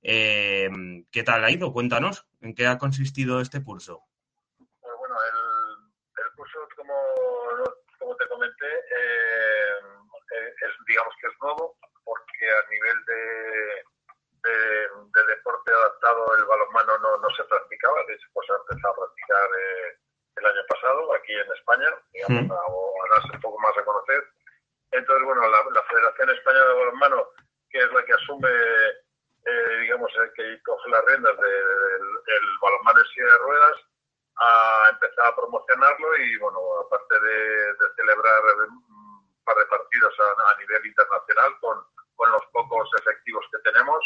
Eh, 0.01 0.69
¿Qué 1.11 1.23
tal 1.23 1.43
ha 1.43 1.51
ido? 1.51 1.73
Cuéntanos, 1.73 2.27
¿en 2.41 2.55
qué 2.55 2.65
ha 2.65 2.77
consistido 2.77 3.39
este 3.39 3.63
curso? 3.63 4.03
Eh, 10.35 10.53
es, 10.61 10.71
digamos 10.87 11.13
que 11.21 11.27
es 11.27 11.33
nuevo, 11.41 11.75
porque 12.03 12.51
a 12.51 12.69
nivel 12.69 13.05
de, 13.05 13.83
de, 14.43 15.23
deporte 15.27 15.71
adaptado 15.71 16.35
el 16.37 16.45
balonmano 16.45 16.97
no, 16.99 17.17
no 17.17 17.29
se 17.35 17.43
practicaba, 17.43 18.03
de 18.07 18.13
hecho 18.13 18.27
pues 18.33 18.47
se 18.47 18.53
empezó 18.53 18.87
a 18.87 18.95
practicar 18.95 19.49
eh, 19.59 19.97
el 20.37 20.45
año 20.45 20.61
pasado 20.69 21.13
aquí 21.13 21.33
en 21.33 21.51
España, 21.51 21.89
digamos, 22.13 22.43
mm. 22.43 22.51
a 22.51 23.15
darse 23.15 23.31
un 23.33 23.41
poco 23.41 23.59
más 23.59 23.77
a 23.77 23.83
conocer. 23.83 24.23
Entonces, 24.91 25.25
bueno, 25.25 25.41
la, 25.49 25.83
Federación 25.83 26.29
Española 26.29 26.67
de 26.67 26.73
Balonmano, 26.73 27.27
que 27.69 27.79
es 27.79 27.91
la 27.91 28.03
que 28.05 28.13
asume, 28.13 28.49
eh, 29.45 29.77
digamos, 29.81 30.11
el 30.15 30.31
que 30.33 30.61
coge 30.63 30.89
las 30.89 31.05
riendas 31.05 31.37
del 31.37 32.57
balonmano 32.61 32.99
en 32.99 33.05
silla 33.07 33.25
de 33.25 33.37
ruedas, 33.39 33.77
a 34.39 34.89
empezar 34.91 35.27
a 35.27 35.35
promocionarlo 35.35 36.17
y, 36.17 36.37
bueno, 36.37 36.59
aparte 36.85 37.19
de, 37.19 37.73
celebrar 37.95 38.41
par 39.43 39.55
de 39.55 39.65
partidos 39.65 40.13
a, 40.19 40.59
nivel 40.59 40.85
internacional 40.85 41.57
con, 41.59 41.83
con, 42.15 42.31
los 42.31 42.45
pocos 42.51 42.89
efectivos 42.99 43.45
que 43.51 43.59
tenemos. 43.69 44.03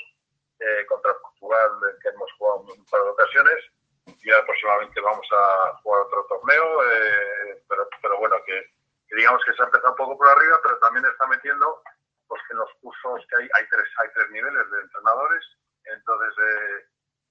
Eh, 0.61 0.85
contra 0.85 1.17
Portugal, 1.17 1.71
que 2.03 2.09
hemos 2.09 2.31
jugado 2.37 2.59
un 2.59 2.85
par 2.85 3.01
de 3.01 3.09
ocasiones. 3.09 3.57
Ya 4.05 4.45
próximamente 4.45 5.01
vamos 5.01 5.27
a 5.31 5.75
jugar 5.81 6.01
otro 6.01 6.23
torneo, 6.29 6.83
eh, 6.85 7.63
pero, 7.67 7.89
pero 7.99 8.19
bueno, 8.19 8.35
que, 8.45 8.69
digamos 9.09 9.41
que 9.43 9.53
se 9.53 9.63
ha 9.63 9.65
empezado 9.65 9.89
un 9.89 9.97
poco 9.97 10.17
por 10.19 10.29
arriba, 10.29 10.59
pero 10.61 10.77
también 10.77 11.05
está 11.05 11.25
metiendo 11.25 11.81
pues 12.27 12.41
que 12.47 12.53
en 12.53 12.59
los 12.59 12.69
cursos 12.79 13.25
que 13.27 13.37
hay, 13.41 13.49
hay 13.55 13.67
tres, 13.69 13.89
hay 13.97 14.09
tres 14.13 14.29
niveles 14.29 14.69
de 14.69 14.81
entrenadores. 14.81 15.43
Entonces, 15.85 16.33
eh, 16.37 16.85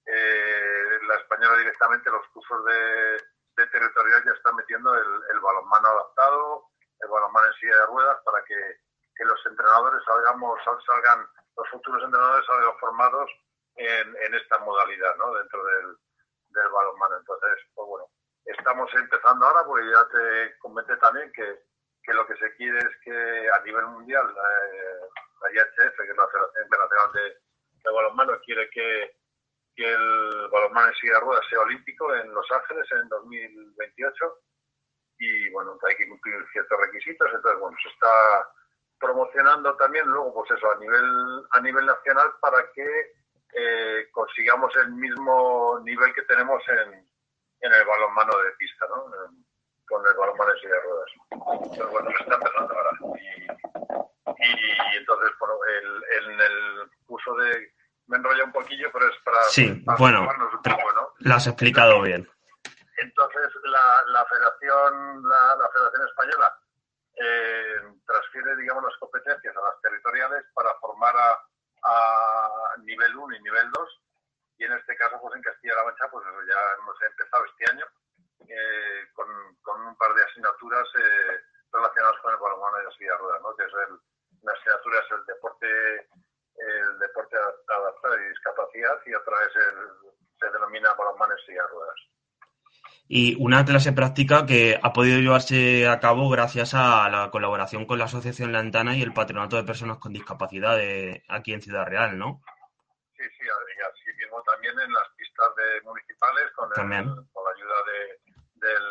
eh, 0.07 0.99
la 1.07 1.15
española 1.15 1.60
directamente 1.71 2.11
los 2.11 2.27
cursos 2.29 2.65
de, 2.65 3.63
de 3.63 3.67
territorial 3.69 4.25
ya 4.25 4.33
están 4.33 4.57
metiendo 4.57 4.93
el, 4.95 5.41
balonmano 5.41 5.89
adaptado, 5.89 6.65
el 7.01 7.09
balonmano 7.09 7.47
en 7.47 7.53
silla 7.55 7.77
de 7.77 7.87
ruedas, 7.87 8.19
para 8.25 8.43
que, 8.45 8.57
que 9.15 9.25
los 9.25 9.39
entrenadores 9.47 10.03
salgamos, 10.05 10.59
salgan, 10.85 11.27
los 11.57 11.69
futuros 11.71 12.03
entrenadores 12.03 12.45
salgan 12.47 12.79
formados 12.79 13.31
en, 13.77 14.17
en 14.17 14.35
esta 14.35 14.59
modalidad, 14.59 15.17
¿no? 15.17 15.33
Dentro 15.35 15.65
del, 15.65 15.97
del 16.49 16.69
balonmano. 16.69 17.19
Entonces, 17.19 17.55
pues 17.75 17.87
bueno, 17.87 18.07
estamos 18.47 18.91
empezando 18.95 19.47
ahora, 19.47 19.65
porque 19.65 19.91
ya 19.91 20.05
te 20.09 20.59
comenté 20.59 20.97
también 20.97 21.31
que, 21.33 21.63
que 22.03 22.13
lo 22.13 22.27
que 22.27 22.37
se 22.37 22.55
quiere 22.57 22.79
es 22.79 22.97
que 23.05 23.49
a 23.51 23.61
nivel 23.63 23.87
mundial 23.87 24.27
eh, 24.27 25.09
la 25.43 25.53
IHF, 25.53 25.97
que 25.97 26.11
es 26.11 26.17
la 26.17 26.29
Federación 26.29 26.65
Internacional 26.65 27.13
de, 27.13 27.23
de 27.85 27.93
Balonmano, 27.93 28.41
quiere 28.45 28.69
que 28.71 29.20
que 29.81 29.91
el 29.91 30.49
balonmano 30.53 30.89
en 30.89 30.95
silla 30.97 31.15
de 31.15 31.21
ruedas 31.21 31.45
sea 31.49 31.61
olímpico 31.61 32.15
en 32.15 32.35
Los 32.35 32.47
Ángeles 32.53 32.87
en 32.93 33.09
2028 33.09 34.39
y 35.19 35.49
bueno, 35.53 35.79
hay 35.89 35.97
que 35.97 36.07
cumplir 36.07 36.37
ciertos 36.53 36.79
requisitos, 36.79 37.27
entonces 37.33 37.61
bueno, 37.61 37.79
se 37.83 37.89
está 37.89 38.47
promocionando 38.99 39.75
también 39.77 40.07
luego 40.07 40.35
pues 40.35 40.51
eso 40.51 40.71
a 40.71 40.77
nivel 40.77 41.47
a 41.53 41.61
nivel 41.63 41.87
nacional 41.87 42.31
para 42.43 42.71
que 42.73 42.87
eh, 43.55 44.09
consigamos 44.13 44.71
el 44.77 44.93
mismo 44.93 45.81
nivel 45.83 46.13
que 46.13 46.23
tenemos 46.23 46.63
en, 46.69 46.93
en 47.63 47.73
el 47.73 47.85
balonmano 47.87 48.37
de 48.37 48.51
pista, 48.59 48.87
¿no? 48.87 49.07
con 49.89 50.07
el 50.07 50.15
balonmano 50.15 50.53
en 50.53 50.59
silla 50.59 50.75
de 50.75 50.81
ruedas. 50.83 51.11
Entonces 51.63 51.91
bueno, 51.91 52.11
se 52.11 52.23
está 52.23 52.35
empezando 52.35 52.75
ahora. 52.75 52.91
Y, 54.39 54.95
y, 54.95 54.97
entonces, 54.97 55.31
bueno, 55.41 55.55
el, 55.69 56.05
el, 56.17 56.41
el 56.41 56.91
curso 57.07 57.35
de 57.35 57.73
me 58.11 58.17
enrolla 58.17 58.45
un 58.45 58.50
poquillo, 58.63 58.91
pero 58.93 59.07
es 59.07 59.19
para... 59.25 59.43
Sí, 59.45 59.85
bueno, 59.99 60.29
lo 61.19 61.35
has 61.35 61.47
explicado 61.47 62.03
bien. 62.03 62.29
Entonces, 62.99 63.49
la, 63.65 64.03
la 64.09 64.25
Federación 64.27 65.23
la, 65.29 65.57
la, 65.57 65.69
Federación 65.71 66.09
Española 66.09 66.59
eh, 67.17 67.77
transfiere, 68.07 68.57
digamos, 68.57 68.85
las 68.85 68.97
competencias 68.99 69.57
a 69.57 69.63
las 69.63 69.81
territoriales 69.81 70.45
para 70.53 70.75
formar 70.81 71.15
a, 71.17 71.33
a 71.83 72.77
nivel 72.83 73.17
1 73.17 73.37
y 73.37 73.43
nivel 73.43 73.71
2. 73.71 73.89
Y 74.59 74.65
en 74.65 74.73
este 74.75 74.95
caso, 74.97 75.19
pues 75.21 75.35
en 75.37 75.43
Castilla-La 75.43 75.85
Mancha, 75.85 76.11
pues 76.11 76.25
ya 76.47 76.61
hemos 76.79 76.97
empezado 77.03 77.45
este 77.47 77.71
año 77.73 77.87
eh, 78.49 79.09
con, 79.15 79.27
con, 79.63 79.81
un 79.81 79.97
par 79.97 80.13
de 80.15 80.23
asignaturas 80.25 80.87
eh, 80.99 81.41
relacionadas 81.73 82.21
con 82.21 82.33
el 82.33 82.41
balonmano 82.41 82.83
y 82.83 82.85
la 82.85 82.93
silla 82.93 83.13
de 83.13 83.19
ruedas, 83.19 83.43
¿no? 83.43 83.57
Que 83.57 83.65
es 83.65 83.73
el, 83.73 83.97
una 84.43 84.53
asignatura 84.53 84.99
es 85.01 85.11
el 85.13 85.25
deporte 85.25 86.09
el 86.61 86.99
deporte 86.99 87.37
adaptado 87.69 88.21
y 88.21 88.29
discapacidad 88.29 89.01
y 89.07 89.15
otra 89.15 89.39
vez 89.41 89.57
el, 89.57 90.13
se 90.39 90.51
denomina 90.51 90.93
balonmano 90.95 91.35
y 91.35 91.47
silla 91.47 91.67
ruedas. 91.69 92.01
Y 93.21 93.37
una 93.39 93.67
clase 93.67 93.93
práctica 93.93 94.47
que 94.47 94.81
ha 94.83 94.93
podido 94.95 95.21
llevarse 95.21 95.87
a 95.87 96.01
cabo 96.01 96.31
gracias 96.31 96.73
a 96.73 97.09
la 97.11 97.31
colaboración 97.31 97.85
con 97.85 97.99
la 97.99 98.07
Asociación 98.07 98.51
Lantana 98.51 98.97
y 98.97 99.03
el 99.03 99.13
Patronato 99.13 99.57
de 99.57 99.65
Personas 99.65 99.99
con 99.99 100.15
Discapacidad 100.15 100.77
de, 100.77 101.23
aquí 101.29 101.53
en 101.53 101.61
Ciudad 101.61 101.85
Real, 101.87 102.17
¿no? 102.17 102.41
Sí, 103.17 103.25
sí, 103.37 103.45
y 103.45 103.81
así 103.83 104.17
mismo 104.17 104.43
también 104.43 104.73
en 104.81 104.93
las 104.93 105.09
pistas 105.17 105.49
de 105.57 105.83
municipales 105.83 106.51
con, 106.57 106.69
el, 106.73 107.05
con 107.33 107.45
la 107.45 107.51
ayuda 107.57 107.79
de, 107.93 108.01
del, 108.67 108.87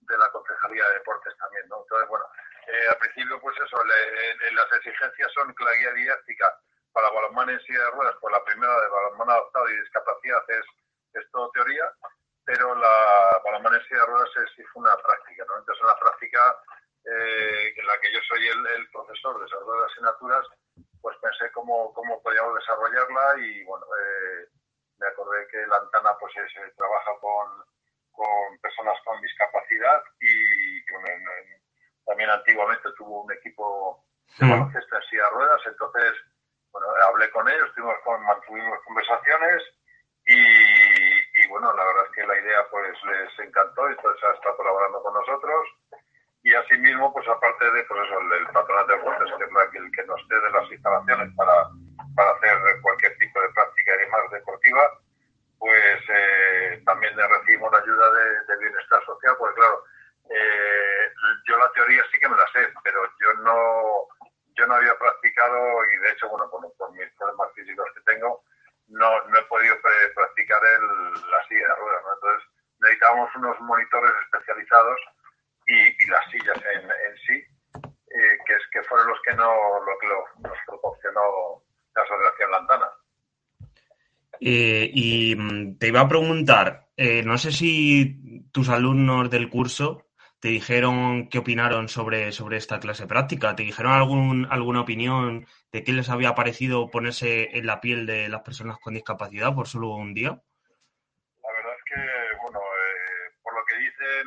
de 0.00 0.18
la 0.18 0.28
Concejalía 0.32 0.84
de 0.88 0.94
Deportes 0.94 1.36
también, 1.38 1.68
¿no? 1.68 1.82
Entonces, 1.82 2.08
bueno, 2.08 2.24
eh, 2.66 2.88
al 2.90 2.98
principio, 2.98 3.40
pues 3.40 3.56
eso, 3.64 3.78
le, 3.84 4.52
las 4.52 4.72
exigencias 4.72 5.32
son 5.32 5.54
que 5.54 5.64
la 5.64 5.74
guía 5.74 5.92
didáctica 5.92 6.58
para 6.92 7.10
balonmano 7.10 7.52
en 7.52 7.60
silla 7.60 7.84
de 7.84 7.90
ruedas, 7.92 8.16
pues 8.20 8.32
la 8.32 8.44
primera 8.44 8.80
de 8.80 8.88
balonmano 8.88 9.30
adaptado 9.30 9.70
y 9.70 9.80
discapacidad 9.80 10.42
es, 10.48 10.66
es 11.14 11.30
todo 11.30 11.50
teoría, 11.52 11.84
pero 12.44 12.74
la 12.74 13.40
balonmano 13.44 13.76
en 13.76 13.84
silla 13.84 14.00
de 14.00 14.06
ruedas 14.06 14.30
es, 14.36 14.58
es 14.58 14.66
una 14.74 14.96
práctica, 14.96 15.44
¿no? 15.46 15.58
Entonces, 15.58 15.84
una 15.84 15.94
práctica 15.94 16.56
eh, 17.04 17.74
en 17.76 17.86
la 17.86 18.00
que 18.00 18.12
yo 18.12 18.20
soy 18.26 18.48
el, 18.48 18.66
el 18.66 18.90
profesor 18.90 19.38
de 19.38 19.46
esas 19.46 19.60
dos 19.60 19.92
asignaturas, 19.92 20.46
pues 21.00 21.16
pensé 21.22 21.52
cómo, 21.52 21.92
cómo 21.94 22.22
podíamos 22.22 22.54
desarrollarla 22.54 23.38
y, 23.38 23.62
bueno, 23.64 23.86
eh, 23.86 24.48
me 24.98 25.06
acordé 25.06 25.46
que 25.48 25.66
la 25.66 25.76
Antana 25.76 26.16
pues 26.18 26.32
se 26.34 26.70
trabaja 26.72 27.12
con, 27.20 27.64
con 28.10 28.58
personas 28.60 28.98
con 29.04 29.20
discapacidad 29.20 30.02
y, 30.20 30.90
bueno, 30.90 31.06
también 32.06 32.30
antiguamente 32.30 32.88
tuvo 32.96 33.22
un 33.22 33.32
equipo 33.32 34.04
de 34.38 34.48
baloncesto 34.48 34.96
en 34.96 35.02
silla 35.02 35.24
de 35.24 35.30
ruedas, 35.30 35.60
entonces 35.66 36.14
bueno, 36.72 36.86
hablé 37.06 37.30
con 37.30 37.48
ellos, 37.48 37.72
tuvimos 37.74 37.96
con, 38.04 38.22
mantuvimos 38.24 38.78
conversaciones 38.84 39.62
y, 40.26 40.36
y, 40.36 41.48
bueno, 41.48 41.72
la 41.72 41.84
verdad 41.84 42.04
es 42.04 42.12
que 42.12 42.26
la 42.26 42.38
idea 42.38 42.66
pues 42.70 42.92
les 43.04 43.46
encantó 43.46 43.88
y 43.88 43.92
entonces 43.92 44.22
ha 44.24 44.34
estado 44.34 44.56
colaborando 44.56 45.02
con 45.02 45.14
nosotros 45.14 45.66
y 46.42 46.54
asimismo 46.54 47.12
pues 47.12 47.26
aparte 47.28 47.64
de 47.70 47.82
pues 47.84 48.00
eso, 48.04 48.20
el, 48.20 48.32
el 48.32 48.46
patronato 48.48 48.92
de 48.92 48.98
deportes 48.98 49.32
que 49.38 49.44
es 49.44 49.84
el 49.84 49.92
que 49.92 50.04
nos 50.04 50.20
cede 50.28 50.50
las 50.52 50.70
instalaciones 50.70 51.34
para, 51.34 51.68
para 52.14 52.30
hacer 52.32 52.80
cualquier 52.82 53.16
tipo 53.18 53.40
de 53.40 53.48
práctica 53.50 53.92
y 53.96 54.10
más 54.10 54.30
deportiva, 54.30 55.00
pues 55.58 56.00
eh, 56.08 56.82
también 56.84 57.16
recibimos 57.16 57.72
la 57.72 57.78
ayuda 57.78 58.12
de, 58.12 58.52
de 58.52 58.58
bienestar 58.58 59.04
social, 59.06 59.34
pues 59.38 59.54
claro, 59.54 59.82
eh, 60.30 61.12
yo 61.48 61.56
la 61.56 61.72
teoría 61.72 62.04
sí 62.12 62.20
que 62.20 62.28
me 62.28 62.36
la 62.36 62.46
sé, 62.52 62.68
pero 62.84 63.00
yo 63.18 63.32
no 63.42 64.06
yo 64.58 64.66
no 64.66 64.74
había 64.74 64.98
practicado 64.98 65.86
y 65.86 65.96
de 65.98 66.10
hecho, 66.10 66.28
bueno, 66.28 66.50
por, 66.50 66.60
por 66.76 66.92
mis 66.92 67.08
problemas 67.16 67.52
físicos 67.54 67.88
que 67.94 68.12
tengo, 68.12 68.42
no, 68.88 69.24
no 69.28 69.38
he 69.38 69.42
podido 69.44 69.76
practicar 70.14 70.60
el, 70.64 71.12
la 71.30 71.46
silla 71.48 71.68
de 71.68 71.74
ruedas. 71.76 72.02
¿no? 72.04 72.14
Entonces 72.14 72.48
necesitábamos 72.80 73.36
unos 73.36 73.60
monitores 73.60 74.10
especializados 74.24 75.00
y, 75.66 76.04
y 76.04 76.06
las 76.08 76.30
sillas 76.30 76.56
en, 76.74 76.84
en 76.90 77.16
sí, 77.26 77.44
eh, 78.10 78.38
que, 78.46 78.54
es, 78.54 78.62
que 78.72 78.82
fueron 78.84 79.08
los 79.08 79.20
que, 79.22 79.34
no, 79.34 79.84
lo 79.84 79.98
que 79.98 80.08
lo, 80.08 80.24
nos 80.40 80.58
proporcionó 80.66 81.62
la 81.94 82.02
Asociación 82.02 82.50
Lantana. 82.50 82.90
Eh, 84.50 84.90
y 84.94 85.36
mm, 85.36 85.76
te 85.76 85.88
iba 85.88 86.00
a 86.00 86.08
preguntar, 86.08 86.88
eh, 86.96 87.22
no 87.22 87.36
sé 87.36 87.52
si 87.52 88.48
tus 88.50 88.70
alumnos 88.70 89.28
del 89.28 89.50
curso 89.50 90.06
te 90.40 90.48
dijeron 90.48 91.28
qué 91.28 91.36
opinaron 91.36 91.90
sobre, 91.90 92.32
sobre 92.32 92.56
esta 92.56 92.80
clase 92.80 93.06
práctica, 93.06 93.54
te 93.54 93.64
dijeron 93.64 93.92
algún, 93.92 94.48
alguna 94.50 94.80
opinión 94.80 95.46
de 95.70 95.84
qué 95.84 95.92
les 95.92 96.08
había 96.08 96.34
parecido 96.34 96.88
ponerse 96.88 97.58
en 97.58 97.66
la 97.66 97.82
piel 97.82 98.06
de 98.06 98.30
las 98.30 98.40
personas 98.40 98.78
con 98.78 98.94
discapacidad 98.94 99.54
por 99.54 99.68
solo 99.68 99.90
un 99.90 100.14
día. 100.14 100.30
La 100.30 101.52
verdad 101.52 101.74
es 101.76 101.84
que, 101.84 102.00
bueno, 102.40 102.58
eh, 102.58 103.36
por 103.42 103.52
lo 103.52 103.62
que 103.66 103.76
dicen 103.76 104.24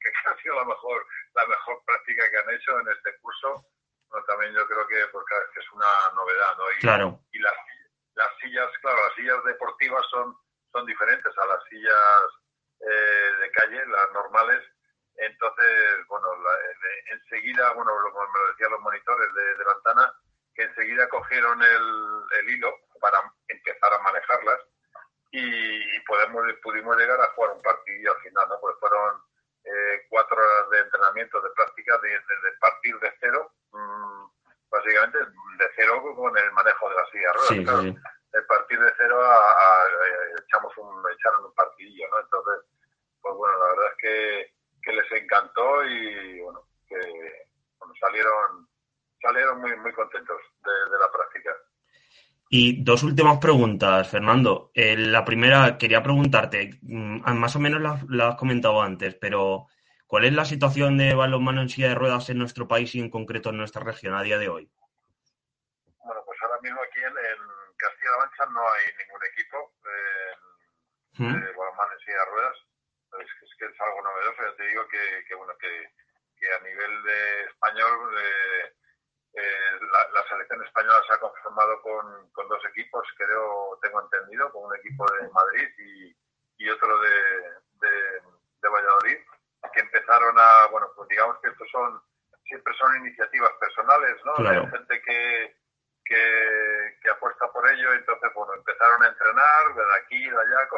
que 0.00 0.08
ha 0.28 0.42
sido 0.42 0.56
la 0.56 0.64
mejor, 0.64 1.06
la 1.36 1.46
mejor 1.46 1.80
práctica 1.86 2.28
que 2.28 2.36
han 2.36 2.56
hecho 2.56 2.80
en 2.80 2.88
este 2.88 3.16
curso, 3.22 3.64
bueno, 4.08 4.26
también 4.26 4.52
yo 4.54 4.66
creo 4.66 4.88
que 4.88 5.06
porque 5.12 5.34
es 5.54 5.70
una 5.70 5.86
novedad, 6.16 6.56
¿no? 6.58 6.64
Y, 6.76 6.80
claro. 6.80 7.20
Y 7.30 7.38
las, 7.38 7.54
las 8.20 8.36
sillas, 8.40 8.68
claro, 8.82 8.98
las 9.06 9.14
sillas 9.14 9.44
deportivas 9.44 10.04
son, 10.10 10.36
son 10.72 10.84
diferentes 10.86 11.32
a 11.38 11.46
las 11.46 11.64
sillas 11.64 12.26
eh, 12.80 13.32
de 13.40 13.50
calle, 13.52 13.86
las 13.86 14.12
normales, 14.12 14.62
entonces, 15.16 16.06
bueno, 16.08 16.28
la, 16.42 16.54
enseguida, 17.12 17.72
bueno, 17.72 17.90
lo, 17.98 18.10
me 18.10 18.40
lo 18.40 18.48
decían 18.52 18.70
los 18.70 18.80
monitores 18.80 19.34
de, 19.34 19.54
de 19.56 19.64
Lantana, 19.64 20.14
que 20.54 20.62
enseguida 20.62 21.08
cogieron 21.08 21.62
el, 21.62 22.48
hilo 22.48 22.74
para 23.00 23.20
empezar 23.48 23.92
a 23.92 24.02
manejarlas 24.02 24.60
y, 25.30 26.00
podemos, 26.00 26.44
pudimos 26.62 26.96
llegar 26.96 27.20
a 27.20 27.32
jugar 27.34 27.52
un 27.52 27.62
partido 27.62 28.12
al 28.12 28.22
final, 28.22 28.48
¿no? 28.48 28.60
Pues 28.60 28.76
fueron 28.80 29.22
eh, 29.64 30.06
cuatro 30.08 30.36
horas 30.36 30.70
de 30.70 30.78
entrenamiento, 30.80 31.40
de 31.40 31.50
práctica, 31.50 31.98
de, 31.98 32.08
de, 32.08 32.50
de 32.50 32.56
partir 32.60 32.98
de 32.98 33.12
cero, 33.20 33.52
mmm, 33.72 34.19
básicamente 34.70 35.18
de 35.18 35.66
cero 35.76 36.02
con 36.16 36.36
el 36.38 36.52
manejo 36.52 36.88
de 36.88 36.94
la 36.94 37.06
silla 37.10 37.32
ruedas, 37.32 37.48
sí, 37.48 37.64
claro. 37.64 37.82
Sí. 37.82 37.96
De 38.32 38.42
partir 38.42 38.78
de 38.78 38.92
cero 38.96 39.20
a, 39.20 39.34
a, 39.34 39.82
a, 39.82 40.42
echamos 40.46 40.72
un, 40.78 41.02
echaron 41.12 41.46
un 41.46 41.54
partidillo, 41.54 42.06
¿no? 42.10 42.20
Entonces, 42.20 42.70
pues 43.20 43.34
bueno, 43.34 43.58
la 43.58 43.66
verdad 43.70 43.92
es 43.92 43.96
que 43.98 44.60
que 44.82 44.92
les 44.92 45.12
encantó 45.12 45.84
y 45.84 46.40
bueno, 46.40 46.62
que 46.88 46.96
bueno, 47.78 47.94
salieron 48.00 48.68
salieron 49.20 49.60
muy 49.60 49.76
muy 49.76 49.92
contentos 49.92 50.36
de, 50.64 50.72
de, 50.72 50.98
la 50.98 51.10
práctica. 51.12 51.50
Y 52.48 52.82
dos 52.82 53.02
últimas 53.02 53.38
preguntas, 53.38 54.08
Fernando. 54.08 54.70
Eh, 54.74 54.96
la 54.96 55.24
primera, 55.24 55.78
quería 55.78 56.02
preguntarte, 56.02 56.78
mm, 56.82 57.22
más 57.34 57.54
o 57.54 57.60
menos 57.60 57.80
la, 57.80 58.00
la, 58.08 58.28
has 58.30 58.36
comentado 58.36 58.82
antes, 58.82 59.14
pero 59.14 59.68
¿Cuál 60.10 60.24
es 60.24 60.32
la 60.32 60.44
situación 60.44 60.98
de 60.98 61.14
balonmano 61.14 61.62
en 61.62 61.68
silla 61.68 61.90
de 61.90 61.94
ruedas 61.94 62.28
en 62.30 62.38
nuestro 62.38 62.66
país 62.66 62.92
y 62.96 62.98
en 62.98 63.10
concreto 63.10 63.50
en 63.50 63.58
nuestra 63.58 63.84
región 63.84 64.12
a 64.12 64.24
día 64.24 64.38
de 64.38 64.48
hoy? 64.48 64.68
Bueno, 66.02 66.22
pues 66.26 66.36
ahora 66.42 66.58
mismo 66.60 66.82
aquí 66.82 66.98
en, 66.98 67.14
Castilla-La 67.78 68.18
Mancha 68.18 68.46
no 68.50 68.60
hay 68.60 68.84
ningún 68.98 69.22
equipo 69.30 69.72
¿Mm? 71.14 71.30
de 71.30 71.52
balonmano 71.54 71.92
en 71.92 71.98
silla 72.00 72.18
de 72.18 72.24
ruedas. 72.26 72.56
Es, 73.22 73.54
que 73.56 73.66
es 73.66 73.80
algo 73.80 74.02
novedoso. 74.02 74.42
Ya 74.50 74.56
te 74.56 74.66
digo 74.66 74.82
que, 74.88 75.34
bueno 75.36 75.54
que, 75.62 75.78
a 75.78 76.58
nivel 76.64 77.02
de 77.04 77.44
español 77.44 78.18
eh, 78.18 78.74
eh, 79.34 79.78
la, 80.12 80.28
selección 80.28 80.64
española 80.64 81.00
se 81.06 81.14
ha 81.14 81.20
conformado 81.20 81.80
con, 81.82 82.48
dos 82.48 82.64
equipos, 82.74 83.06
creo, 83.16 83.78
tengo 83.80 84.02
entendido, 84.02 84.50
con 84.50 84.64
un 84.64 84.74
equipo 84.74 85.06
de 85.12 85.28
Madrid 85.30 85.68
y, 86.58 86.68
otro 86.68 86.98
de, 86.98 88.68
Valladolid, 88.68 89.18
que 89.72 89.80
empezaron 89.80 90.38
a, 90.38 90.66
bueno, 90.70 90.88
pues 90.96 91.08
digamos 91.08 91.38
que 91.42 91.48
estos 91.48 91.68
son, 91.70 92.02
siempre 92.44 92.74
son 92.74 92.96
iniciativas 92.96 93.52
personales, 93.60 94.16
¿no? 94.24 94.48
Hay 94.48 94.66
gente 94.70 95.02
que, 95.02 95.56
que, 96.04 97.10
apuesta 97.10 97.50
por 97.52 97.68
ello, 97.70 97.92
entonces, 97.92 98.30
bueno, 98.34 98.54
empezaron 98.54 99.02
a 99.02 99.08
entrenar 99.08 99.74
de 99.74 99.82
aquí, 100.02 100.22
de 100.22 100.36
allá, 100.36 100.68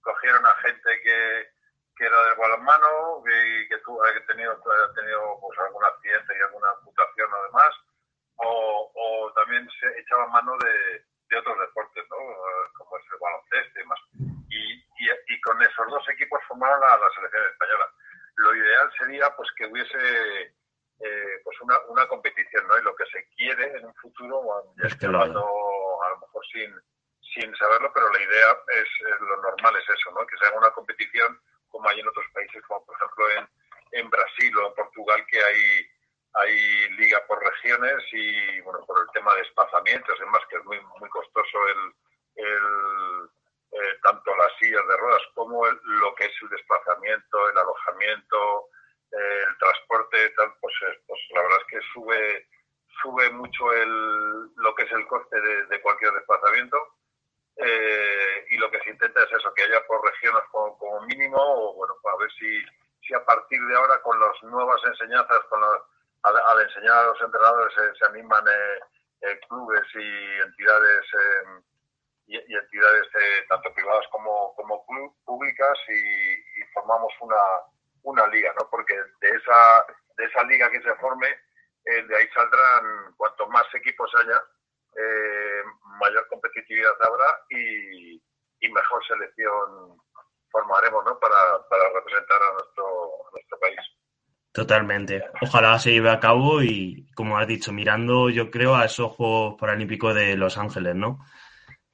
cogieron 0.00 0.44
a 0.44 0.54
gente 0.56 1.00
que, 1.02 1.48
que 1.96 2.04
era 2.04 2.22
del 2.24 2.34
balonmano 2.34 3.22
y 3.26 3.68
que, 3.68 3.78
tuvo, 3.78 4.02
que 4.02 4.20
tenido, 4.32 4.52
ha 4.52 4.94
tenido 4.94 5.38
pues, 5.40 5.58
algún 5.60 5.84
accidente 5.84 6.36
y 6.36 6.42
alguna 6.42 6.70
amputación 6.70 7.30
además 7.32 7.74
o, 8.36 9.32
también 9.34 9.68
se 9.80 10.00
echaba 10.00 10.26
mano 10.28 10.56
de, 10.58 11.38
otros 11.38 11.58
deportes, 11.58 12.04
¿no? 12.10 12.16
como 12.74 12.96
es 12.96 13.04
el 13.12 13.18
baloncesto 13.18 13.78
y 13.78 13.82
demás. 13.82 14.00
Y, 14.48 14.84
y, 15.34 15.40
con 15.40 15.60
esos 15.60 15.88
dos 15.88 16.08
equipos 16.10 16.40
formaron 16.46 16.80
la, 16.80 17.10
selección 17.14 17.44
española. 17.50 17.90
Sería 18.98 19.34
pues 19.36 19.48
que 19.56 19.66
hubiese 19.66 20.42
eh, 21.00 21.40
pues 21.42 21.60
una, 21.60 21.78
una 21.88 22.06
competición, 22.08 22.66
¿no? 22.68 22.78
Y 22.78 22.82
lo 22.82 22.94
que 22.96 23.06
se 23.06 23.28
quiere 23.36 23.76
en 23.76 23.86
un 23.86 23.94
futuro, 23.96 24.42
ya 24.82 24.88
estoy 24.88 25.08
hablando 25.08 25.40
a 25.40 26.10
lo 26.10 26.18
mejor 26.18 26.46
sin, 26.52 26.74
sin 27.34 27.54
saberlo, 27.56 27.90
pero 27.92 28.10
la 28.12 28.22
idea 28.22 28.58
es, 28.80 29.20
lo 29.20 29.36
normal 29.42 29.76
es 29.76 29.88
eso, 29.88 30.10
¿no? 30.12 30.26
Que 30.26 30.36
se 30.38 30.46
haga 30.46 30.58
una 30.58 30.70
competición 30.70 31.40
como 31.68 31.88
hay 31.88 32.00
en 32.00 32.08
otros 32.08 32.26
países, 32.32 32.62
como 32.68 32.84
por 32.86 32.96
ejemplo 32.96 33.30
en, 33.30 33.48
en 33.92 34.10
Brasil 34.10 34.56
o 34.58 34.68
en 34.68 34.74
Portugal, 34.74 35.26
que 35.28 35.42
hay 35.42 35.88
hay 36.34 36.88
liga 36.90 37.22
por 37.26 37.42
regiones 37.42 38.02
y 38.12 38.60
bueno 38.62 38.84
por 38.86 39.00
el 39.00 39.10
tema 39.12 39.32
de 39.34 39.42
desplazamientos 39.42 40.18
demás 40.18 40.42
que 40.50 40.56
es 40.56 40.64
muy 40.64 40.80
muy 41.00 41.08
costoso 41.08 41.58
el, 41.68 42.44
el 42.44 43.28
eh, 43.72 43.98
tanto 44.02 44.36
las 44.36 44.52
sillas 44.58 44.86
de 44.86 44.96
ruedas 44.96 45.22
como 45.34 45.64
lo 45.64 46.14
que 46.16 46.26
es 46.26 46.32
el 46.42 46.48
desplazamiento 46.48 47.48
el 47.50 47.58
alojamiento 47.58 48.68
el 49.12 49.58
transporte 49.58 50.30
tal 50.30 50.52
pues, 50.60 50.74
pues 51.06 51.20
la 51.34 51.42
verdad 51.42 51.58
es 51.60 51.66
que 51.66 51.86
sube 51.92 52.48
sube 53.00 53.30
mucho 53.30 53.72
el 53.72 54.50
lo 54.56 54.74
que 54.74 54.82
es 54.84 54.92
el 54.92 55.06
coste 55.06 55.40
de, 55.40 55.80
cualquier 55.82 56.12
desplazamiento 56.14 56.78
eh, 57.56 58.46
y 58.50 58.56
lo 58.56 58.68
que 58.72 58.80
se 58.80 58.90
intenta 58.90 59.22
es 59.22 59.32
eso 59.32 59.54
que 59.54 59.62
haya 59.62 59.86
por 59.86 60.04
regiones 60.04 60.42
como, 60.50 60.76
como 60.78 61.00
mínimo 61.02 61.38
o 61.38 61.74
bueno 61.74 61.94
a 62.12 62.16
ver 62.16 62.32
si 62.32 62.60
si 63.06 63.14
a 63.14 63.24
partir 63.24 63.60
de 63.66 63.76
ahora 63.76 64.02
con 64.02 64.18
las 64.18 64.42
nuevas 64.42 64.80
enseñanzas 64.84 65.38
con 65.48 65.60
las 65.60 65.80
al, 66.24 66.60
enseñar 66.62 66.96
a 66.96 67.06
los 67.06 67.20
entrenadores 67.20 67.74
se, 67.98 68.03
animan 68.14 68.46
eh, 68.46 69.28
eh, 69.28 69.40
clubes 69.48 69.82
y 69.94 70.40
entidades 70.46 71.04
eh, 71.14 71.60
y, 72.26 72.36
entidades 72.36 73.06
tanto 73.48 73.74
privadas 73.74 74.06
como, 74.10 74.54
como 74.54 74.86
públicas 75.24 75.78
y, 75.88 76.64
formamos 76.72 77.12
una, 77.20 77.36
una 78.02 78.26
liga, 78.28 78.52
¿no? 78.58 78.68
Porque 78.70 78.94
de 79.20 79.28
esa, 79.28 79.86
de 80.16 80.24
esa 80.24 80.42
liga 80.44 80.70
que 80.70 80.82
se 80.82 80.94
forme, 80.96 81.28
de 81.84 82.16
ahí 82.16 82.26
saldrán, 82.34 83.14
cuanto 83.16 83.46
más 83.48 83.66
equipos 83.74 84.10
haya, 84.18 84.42
mayor 86.00 86.26
competitividad 86.28 86.94
habrá 87.00 87.40
y, 87.50 88.14
y, 88.60 88.68
mejor 88.70 89.06
selección 89.06 90.00
formaremos, 90.50 91.04
¿no? 91.04 91.18
Para, 91.20 91.68
para 91.68 91.88
representar 91.90 92.42
a 92.42 92.52
nuestro, 92.54 92.86
a 93.28 93.30
nuestro 93.32 93.58
país. 93.60 93.93
Totalmente. 94.54 95.20
Ojalá 95.42 95.76
se 95.80 95.90
lleve 95.90 96.10
a 96.10 96.20
cabo 96.20 96.62
y, 96.62 97.10
como 97.16 97.36
has 97.36 97.48
dicho, 97.48 97.72
mirando, 97.72 98.30
yo 98.30 98.52
creo, 98.52 98.76
a 98.76 98.84
esos 98.84 99.10
Juegos 99.10 99.58
Paralímpicos 99.58 100.14
de 100.14 100.36
Los 100.36 100.56
Ángeles, 100.56 100.94
¿no? 100.94 101.18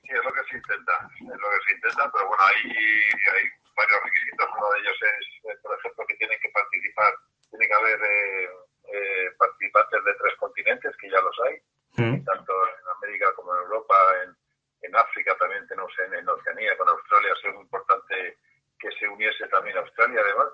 Sí, 0.05 0.13
es 0.13 0.21
lo 0.23 0.31
que 0.31 0.45
se 0.45 0.57
intenta, 0.59 0.93
es 1.09 1.41
lo 1.41 1.49
que 1.49 1.61
se 1.65 1.73
intenta, 1.73 2.05
pero 2.13 2.29
bueno, 2.29 2.45
hay, 2.45 2.69
hay 2.69 3.45
varios 3.73 4.01
requisitos. 4.05 4.47
Uno 4.61 4.69
de 4.77 4.79
ellos 4.81 4.99
es, 5.01 5.25
eh, 5.49 5.57
por 5.63 5.73
ejemplo, 5.73 6.05
que 6.05 6.17
tienen 6.17 6.39
que 6.39 6.51
participar, 6.51 7.15
tiene 7.49 7.67
que 7.67 7.75
haber 7.81 7.99
eh, 8.05 8.49
eh, 8.93 9.31
participantes 9.39 10.05
de 10.05 10.15
tres 10.21 10.35
continentes, 10.37 10.97
que 11.01 11.09
ya 11.09 11.21
los 11.23 11.37
hay, 11.49 11.57
mm. 11.97 12.25
tanto 12.29 12.53
en 12.53 12.85
América 12.93 13.33
como 13.37 13.57
en 13.57 13.63
Europa, 13.63 13.97
en, 14.21 14.37
en 14.83 14.97
África 14.97 15.35
también 15.41 15.67
tenemos 15.67 15.93
en, 16.05 16.13
en 16.13 16.29
Oceanía, 16.29 16.77
con 16.77 16.91
Australia, 16.91 17.33
es 17.33 17.55
muy 17.55 17.65
importante 17.65 18.37
que 18.79 18.93
se 19.01 19.09
uniese 19.09 19.49
también 19.49 19.79
Australia, 19.79 20.21
además 20.21 20.53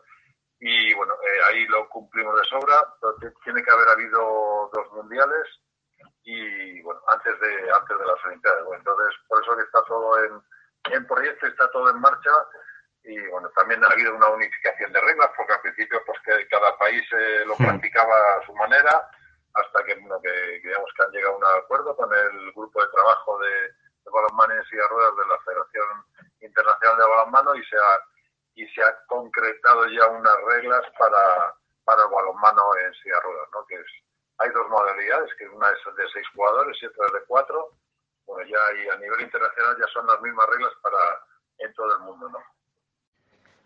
y 0.58 0.94
bueno, 0.94 1.14
eh, 1.14 1.40
ahí 1.48 1.66
lo 1.66 1.88
cumplimos 1.88 2.34
de 2.40 2.48
sobra, 2.48 2.76
pero 3.00 3.32
tiene 3.44 3.62
que 3.62 3.70
haber 3.70 3.88
habido 3.88 4.70
dos 4.72 4.92
mundiales 4.92 5.46
y 6.24 6.82
bueno, 6.82 7.00
antes 7.08 7.38
de 7.40 7.70
antes 7.70 7.98
de 7.98 8.04
las 8.04 8.24
Olimpiadas. 8.24 8.64
entonces, 8.76 9.14
por 9.28 9.42
eso 9.42 9.56
que 9.56 9.62
está 9.62 9.82
todo 9.84 10.24
en, 10.24 10.42
en 10.92 11.06
proyecto, 11.06 11.46
está 11.46 11.70
todo 11.70 11.90
en 11.90 12.00
marcha. 12.00 12.30
Y 13.04 13.20
bueno, 13.28 13.48
también 13.54 13.84
ha 13.84 13.88
habido 13.88 14.16
una 14.16 14.28
unificación 14.30 14.92
de 14.92 15.00
reglas 15.00 15.30
porque 15.36 15.52
al 15.52 15.60
principio 15.60 16.02
pues 16.04 16.18
que 16.24 16.48
cada 16.48 16.76
país 16.78 17.04
eh, 17.12 17.44
lo 17.46 17.54
practicaba 17.54 18.14
a 18.34 18.46
su 18.46 18.52
manera 18.54 19.08
hasta 19.54 19.84
que, 19.84 19.94
bueno, 19.94 20.20
que, 20.20 20.60
digamos 20.64 20.90
que 20.96 21.04
han 21.04 21.12
llegado 21.12 21.34
a 21.34 21.38
un 21.38 21.62
acuerdo 21.62 21.94
con 21.94 22.12
el 22.12 22.52
grupo 22.52 22.82
de 22.82 22.88
trabajo 22.88 23.38
de, 23.38 23.50
de 23.50 24.10
balonmano 24.12 24.54
y 24.60 24.66
silla 24.66 24.88
ruedas 24.90 25.16
de 25.16 25.26
la 25.28 25.38
Federación 25.38 25.86
Internacional 26.40 26.98
de 26.98 27.06
Balonmano 27.06 27.54
y 27.54 27.64
se 27.64 27.76
ha 27.76 28.15
y 28.56 28.66
se 28.68 28.82
ha 28.82 28.96
concretado 29.06 29.86
ya 29.86 30.08
unas 30.08 30.36
reglas 30.48 30.82
para, 30.98 31.54
para 31.84 32.02
el 32.02 32.10
balonmano 32.10 32.62
en 32.84 32.92
silla 32.94 33.20
ruedas, 33.22 33.48
¿no? 33.52 33.64
Que 33.66 33.76
es, 33.76 33.86
hay 34.38 34.50
dos 34.50 34.68
modalidades, 34.68 35.30
que 35.38 35.46
una 35.48 35.68
es 35.68 35.96
de 35.96 36.04
seis 36.12 36.26
jugadores 36.34 36.76
y 36.82 36.86
otra 36.86 37.06
es 37.06 37.12
de 37.12 37.26
cuatro. 37.28 37.70
Bueno, 38.26 38.48
ya 38.48 38.58
y 38.82 38.88
a 38.88 38.96
nivel 38.96 39.20
internacional 39.20 39.76
ya 39.78 39.86
son 39.92 40.06
las 40.06 40.20
mismas 40.20 40.46
reglas 40.48 40.72
para 40.82 40.98
en 41.58 41.72
todo 41.74 41.96
el 41.96 42.02
mundo, 42.04 42.28
¿no? 42.30 42.38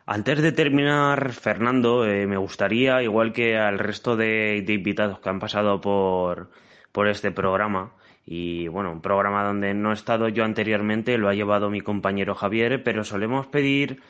Antes 0.07 0.43
de 0.43 0.51
terminar, 0.51 1.33
Fernando, 1.33 2.05
eh, 2.05 2.27
me 2.27 2.37
gustaría, 2.37 3.01
igual 3.03 3.33
que 3.33 3.57
al 3.57 3.79
resto 3.79 4.17
de, 4.17 4.63
de, 4.67 4.73
invitados 4.73 5.21
que 5.21 5.29
han 5.29 5.39
pasado 5.39 5.81
por, 5.81 6.51
por 6.91 7.07
este 7.07 7.31
programa, 7.31 7.93
y 8.27 8.67
bueno, 8.69 8.91
un 8.91 9.03
programa 9.03 9.45
donde 9.45 9.73
no 9.73 9.91
he 9.91 9.95
estado 9.95 10.29
yo 10.29 10.45
anteriormente, 10.45 11.17
lo 11.17 11.29
ha 11.29 11.35
llevado 11.35 11.71
mi 11.71 11.81
compañero 11.81 12.35
Javier, 12.35 12.83
pero 12.83 13.05
solemos 13.05 13.47
pedir 13.47 14.03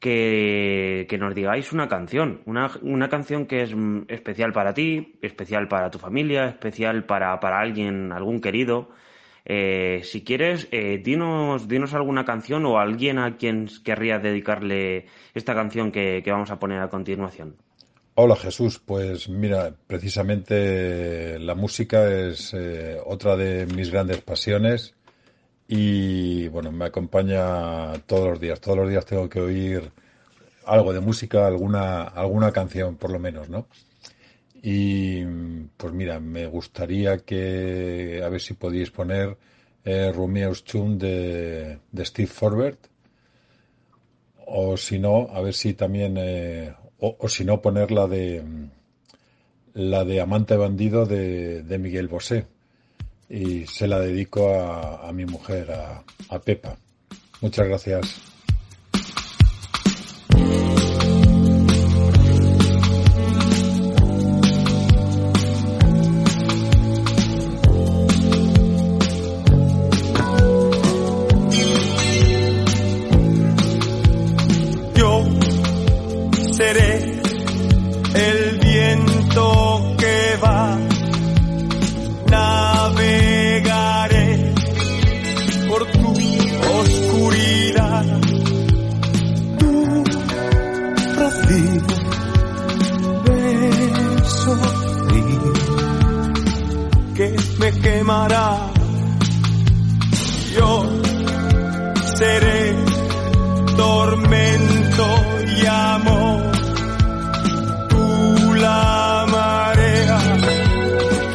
que, 0.00 1.06
que, 1.08 1.18
nos 1.18 1.34
digáis 1.34 1.72
una 1.72 1.88
canción, 1.88 2.42
una, 2.46 2.70
una, 2.82 3.08
canción 3.08 3.46
que 3.46 3.62
es 3.62 3.74
especial 4.08 4.52
para 4.52 4.74
ti, 4.74 5.18
especial 5.22 5.68
para 5.68 5.90
tu 5.90 5.98
familia, 5.98 6.48
especial 6.48 7.04
para, 7.04 7.38
para 7.40 7.60
alguien, 7.60 8.12
algún 8.12 8.40
querido. 8.40 8.90
Eh, 9.44 10.02
si 10.04 10.22
quieres, 10.22 10.68
eh, 10.72 11.00
dinos, 11.02 11.68
dinos 11.68 11.94
alguna 11.94 12.24
canción 12.24 12.66
o 12.66 12.78
alguien 12.78 13.18
a 13.18 13.36
quien 13.36 13.68
querrías 13.82 14.22
dedicarle 14.22 15.06
esta 15.34 15.54
canción 15.54 15.90
que, 15.90 16.22
que 16.22 16.30
vamos 16.30 16.50
a 16.50 16.58
poner 16.58 16.80
a 16.80 16.88
continuación. 16.88 17.56
Hola 18.20 18.34
Jesús, 18.34 18.80
pues 18.84 19.28
mira, 19.28 19.72
precisamente 19.86 21.38
la 21.38 21.54
música 21.54 22.10
es 22.10 22.52
eh, 22.52 22.98
otra 23.06 23.36
de 23.36 23.66
mis 23.66 23.92
grandes 23.92 24.20
pasiones 24.22 24.97
y 25.68 26.48
bueno, 26.48 26.72
me 26.72 26.86
acompaña 26.86 27.92
todos 28.06 28.30
los 28.30 28.40
días. 28.40 28.60
Todos 28.60 28.78
los 28.78 28.90
días 28.90 29.04
tengo 29.04 29.28
que 29.28 29.40
oír 29.40 29.92
algo 30.64 30.92
de 30.94 31.00
música, 31.00 31.46
alguna, 31.46 32.04
alguna 32.04 32.52
canción 32.52 32.96
por 32.96 33.10
lo 33.12 33.18
menos, 33.18 33.48
¿no? 33.50 33.68
Y 34.62 35.24
pues 35.76 35.92
mira, 35.92 36.20
me 36.20 36.46
gustaría 36.46 37.18
que, 37.18 38.22
a 38.24 38.28
ver 38.30 38.40
si 38.40 38.54
podéis 38.54 38.90
poner 38.90 39.36
eh, 39.84 40.12
Romeo's 40.14 40.64
de, 40.98 41.78
de 41.92 42.04
Steve 42.04 42.28
Forbert, 42.28 42.78
o 44.46 44.76
si 44.76 44.98
no, 44.98 45.28
a 45.32 45.40
ver 45.42 45.54
si 45.54 45.74
también, 45.74 46.16
eh, 46.18 46.74
o, 46.98 47.28
si 47.28 47.44
no, 47.44 47.60
poner 47.60 47.90
la 47.92 48.06
de, 48.06 48.42
la 49.74 50.04
de 50.04 50.20
Amante 50.20 50.56
Bandido 50.56 51.06
de, 51.06 51.62
de 51.62 51.78
Miguel 51.78 52.08
Bosé 52.08 52.46
y 53.28 53.66
se 53.66 53.86
la 53.86 54.00
dedico 54.00 54.54
a, 54.54 55.10
mi 55.12 55.26
mujer, 55.26 55.70
a, 55.70 56.02
a 56.28 56.38
Pepa. 56.38 56.76
Muchas 57.40 57.68
gracias. 57.68 58.27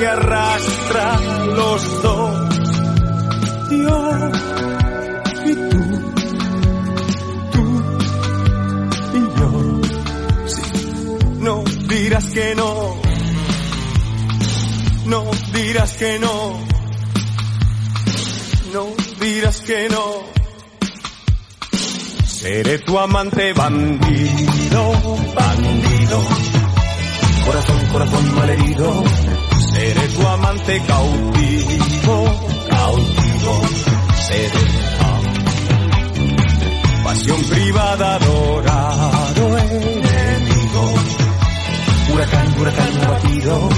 Arrastra 0.07 1.19
los 1.45 2.01
dos. 2.01 2.55
Yo 3.71 4.31
y 5.45 5.53
tú, 5.69 5.79
tú 7.51 7.63
y 9.13 9.39
yo. 9.39 9.49
No 11.39 11.63
dirás 11.87 12.25
que 12.25 12.55
no 12.55 13.03
no 15.05 15.29
dirás 15.53 15.93
que 15.93 16.17
no, 16.17 16.59
no 18.73 18.87
dirás 19.19 19.61
que 19.61 19.89
no. 19.89 20.23
Seré 22.25 22.79
tu 22.79 22.97
amante 22.97 23.53
bandido, 23.53 24.91
bandido. 25.35 26.23
Corazón, 27.45 27.85
corazón 27.91 28.35
malherido. 28.35 29.03
Seré 29.83 30.07
tu 30.15 30.25
amante 30.25 30.81
cautivo, 30.87 32.15
cautivo. 32.69 33.61
Seré 34.27 34.63
pasión 37.03 37.43
privada, 37.49 38.15
adorado 38.15 39.57
enemigo. 39.57 40.93
Huracán, 42.13 42.47
huracán 42.61 42.93
batido 43.01 43.69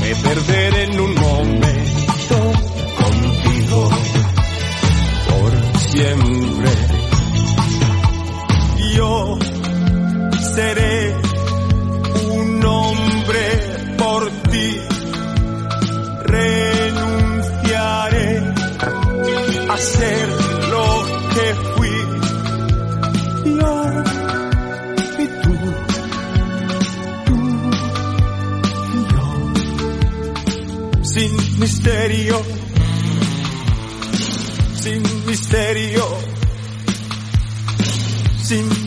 me 0.00 0.14
perderé 0.16 0.82
en 0.82 1.00
un 1.00 1.14
momento 1.14 2.38
contigo 2.98 3.90
por 5.28 5.80
siempre. 5.80 6.70
Yo 8.96 9.38
seré 10.56 11.25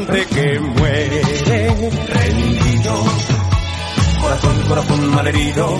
Amante 0.00 0.26
que 0.26 0.58
muere 0.58 1.22
rendido, 2.08 3.04
corazón, 4.22 4.62
corazón 4.66 5.14
malherido. 5.14 5.78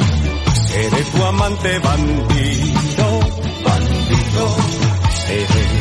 Seré 0.67 1.05
tu 1.05 1.25
amante 1.25 1.79
bandido, 1.79 3.21
bandido. 3.65 4.57
Seré 5.27 5.81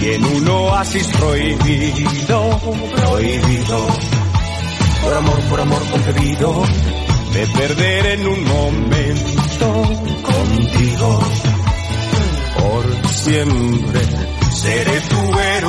y 0.00 0.08
en 0.10 0.24
un 0.24 0.48
oasis 0.48 1.06
prohibido, 1.06 2.60
prohibido. 2.96 3.86
Por 5.02 5.14
amor, 5.14 5.40
por 5.50 5.60
amor 5.60 5.82
concebido, 5.88 6.64
me 7.32 7.46
perderé 7.46 8.14
en 8.14 8.26
un 8.26 8.44
momento 8.44 9.82
contigo. 10.22 11.20
Por 12.58 13.08
siempre 13.08 14.00
seré 14.58 15.00
tu 15.02 15.38
héroe 15.38 15.67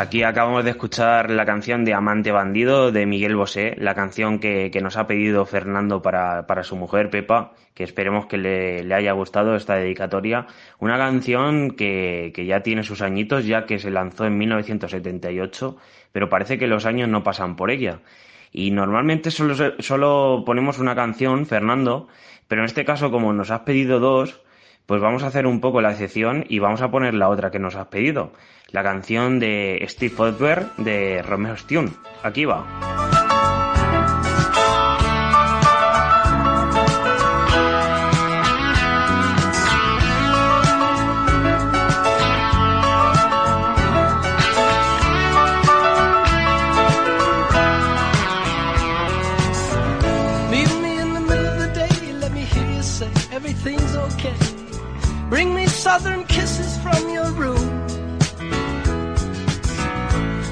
aquí 0.00 0.22
acabamos 0.22 0.64
de 0.64 0.70
escuchar 0.70 1.30
la 1.30 1.44
canción 1.44 1.84
de 1.84 1.92
Amante 1.92 2.32
Bandido 2.32 2.90
de 2.90 3.04
Miguel 3.04 3.36
Bosé, 3.36 3.74
la 3.78 3.94
canción 3.94 4.38
que, 4.38 4.70
nos 4.82 4.96
ha 4.96 5.06
pedido 5.06 5.44
Fernando 5.44 6.00
para, 6.00 6.46
para, 6.46 6.64
su 6.64 6.74
mujer 6.76 7.10
Pepa, 7.10 7.52
que 7.74 7.84
esperemos 7.84 8.24
que 8.26 8.38
le, 8.38 8.82
le, 8.82 8.94
haya 8.94 9.12
gustado 9.12 9.54
esta 9.54 9.74
dedicatoria. 9.74 10.46
Una 10.78 10.96
canción 10.96 11.72
que, 11.72 12.32
que 12.34 12.46
ya 12.46 12.62
tiene 12.62 12.82
sus 12.82 13.02
añitos, 13.02 13.44
ya 13.44 13.66
que 13.66 13.78
se 13.78 13.90
lanzó 13.90 14.24
en 14.24 14.38
1978, 14.38 15.76
pero 16.12 16.30
parece 16.30 16.58
que 16.58 16.66
los 16.66 16.86
años 16.86 17.08
no 17.08 17.22
pasan 17.22 17.54
por 17.56 17.70
ella. 17.70 18.00
Y 18.52 18.70
normalmente 18.70 19.30
solo, 19.30 19.54
solo 19.80 20.44
ponemos 20.46 20.78
una 20.78 20.94
canción, 20.94 21.44
Fernando, 21.44 22.08
pero 22.48 22.62
en 22.62 22.66
este 22.66 22.86
caso 22.86 23.10
como 23.10 23.34
nos 23.34 23.50
has 23.50 23.60
pedido 23.60 24.00
dos, 24.00 24.40
pues 24.90 25.00
vamos 25.00 25.22
a 25.22 25.28
hacer 25.28 25.46
un 25.46 25.60
poco 25.60 25.80
la 25.80 25.92
excepción 25.92 26.44
y 26.48 26.58
vamos 26.58 26.82
a 26.82 26.90
poner 26.90 27.14
la 27.14 27.28
otra 27.28 27.52
que 27.52 27.60
nos 27.60 27.76
has 27.76 27.86
pedido, 27.86 28.32
la 28.72 28.82
canción 28.82 29.38
de 29.38 29.86
Steve 29.88 30.12
Fodber 30.12 30.66
de 30.78 31.22
Romeo 31.22 31.54
Stone. 31.54 31.90
Aquí 32.24 32.44
va. 32.44 33.19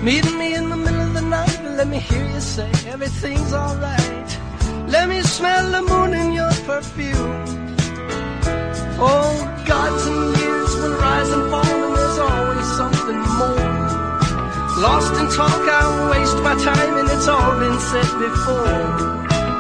Meet 0.09 0.25
me 0.39 0.55
in 0.55 0.71
the 0.71 0.77
middle 0.85 1.03
of 1.03 1.13
the 1.13 1.21
night, 1.21 1.61
let 1.77 1.87
me 1.87 1.99
hear 1.99 2.25
you 2.25 2.41
say 2.41 2.71
everything's 2.95 3.53
alright. 3.53 4.31
Let 4.89 5.07
me 5.07 5.21
smell 5.21 5.71
the 5.71 5.83
moon 5.83 6.15
in 6.15 6.33
your 6.33 6.55
perfume. 6.65 7.45
Oh, 8.97 9.37
gods 9.67 10.07
and 10.07 10.25
years 10.41 10.71
will 10.81 10.97
rise 10.97 11.31
and 11.37 11.45
fall, 11.51 11.77
and 11.87 11.95
there's 11.99 12.19
always 12.31 12.69
something 12.81 13.21
more. 13.37 13.77
Lost 14.81 15.13
in 15.21 15.29
talk, 15.37 15.63
I 15.77 15.85
waste 16.13 16.41
my 16.49 16.57
time, 16.57 16.95
and 17.01 17.09
it's 17.15 17.29
all 17.29 17.53
been 17.61 17.79
said 17.91 18.11
before. 18.27 18.81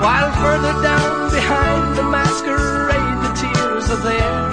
While 0.00 0.32
further 0.40 0.74
down 0.80 1.28
behind 1.28 1.82
the 1.98 2.04
masquerade, 2.16 3.16
the 3.24 3.32
tears 3.40 3.87
are 3.92 4.02
there. 4.08 4.44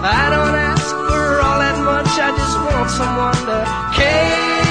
I 0.00 0.24
don't 0.32 0.56
ask 0.72 0.88
for 0.88 1.24
all 1.44 1.58
that 1.64 1.78
much, 1.84 2.12
I 2.16 2.30
just 2.40 2.56
want 2.64 2.88
someone 2.96 3.40
to 3.50 3.58
care. 4.00 4.61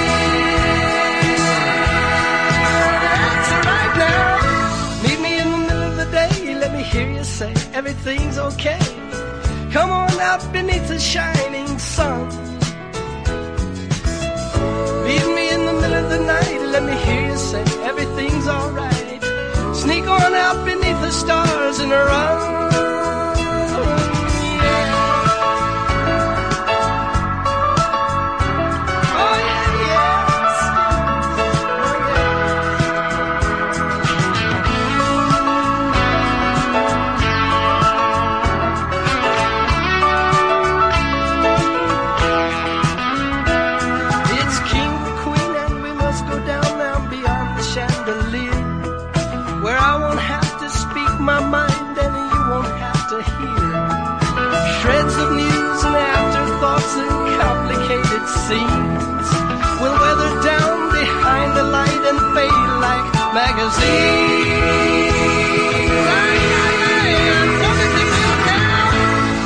Say 7.41 7.54
everything's 7.73 8.38
okay. 8.38 8.80
Come 9.75 9.89
on 9.89 10.15
out 10.30 10.43
beneath 10.54 10.88
the 10.88 10.99
shining 10.99 11.71
sun. 11.80 12.27
Meet 15.08 15.25
me 15.38 15.45
in 15.56 15.62
the 15.69 15.75
middle 15.82 15.99
of 16.04 16.08
the 16.15 16.21
night. 16.36 16.62
Let 16.75 16.84
me 16.89 16.95
hear 17.06 17.21
you 17.30 17.38
say 17.51 17.63
everything's 17.89 18.47
alright. 18.47 19.21
Sneak 19.82 20.06
on 20.19 20.34
out 20.45 20.60
beneath 20.69 21.01
the 21.08 21.13
stars 21.21 21.80
and 21.80 21.91
run. 21.91 22.70
Afterthoughts 56.82 56.96
and 56.98 57.10
complicated 57.41 58.24
scenes 58.46 59.30
will 59.82 59.96
weather 60.00 60.32
down 60.44 60.91
behind 60.91 61.58
the 61.58 61.63
light 61.63 62.04
and 62.10 62.20
fade 62.34 62.72
like 62.82 63.08
magazines. 63.34 63.91
Ay, 66.08 66.38
ay, 66.62 66.76
ay, 66.94 67.13
so 67.62 67.86
you 67.98 68.34
feel. 68.46 68.72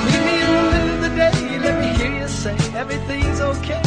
Meet 0.05 0.21
me 0.25 0.35
in 0.41 0.49
the 0.55 0.63
middle 0.71 0.93
of 0.95 0.99
the 1.01 1.11
day, 1.15 1.59
let 1.59 1.75
me 1.81 1.87
hear 1.97 2.21
you 2.21 2.27
say 2.27 2.55
everything's 2.75 3.39
okay. 3.41 3.83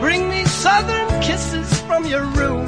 Bring 0.00 0.28
me 0.28 0.44
southern 0.44 1.20
kisses 1.20 1.80
from 1.82 2.04
your 2.06 2.24
room. 2.38 2.66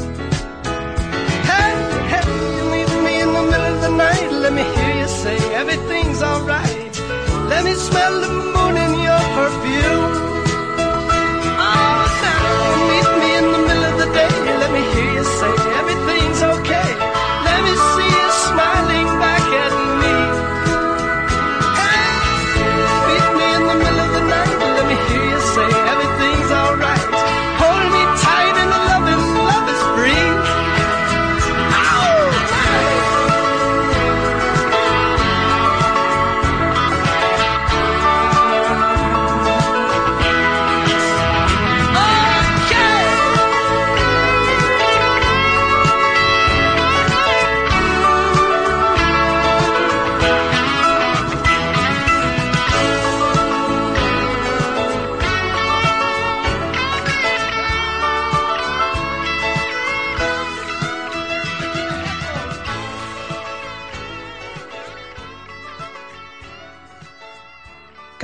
Hey, 1.51 1.73
hey, 2.13 2.27
you 2.57 2.65
leave 2.75 2.95
me 3.05 3.21
in 3.21 3.33
the 3.33 3.43
middle 3.43 3.75
of 3.75 3.81
the 3.83 3.91
night. 3.91 4.31
Let 4.33 4.53
me 4.53 4.63
hear 4.63 4.95
you 5.03 5.09
say 5.09 5.37
everything's 5.55 6.23
alright. 6.23 7.01
Let 7.49 7.65
me 7.65 7.75
smell 7.75 8.21
the 8.21 8.29
moon 8.29 8.92
your 9.13 9.21
perfume. 9.35 10.32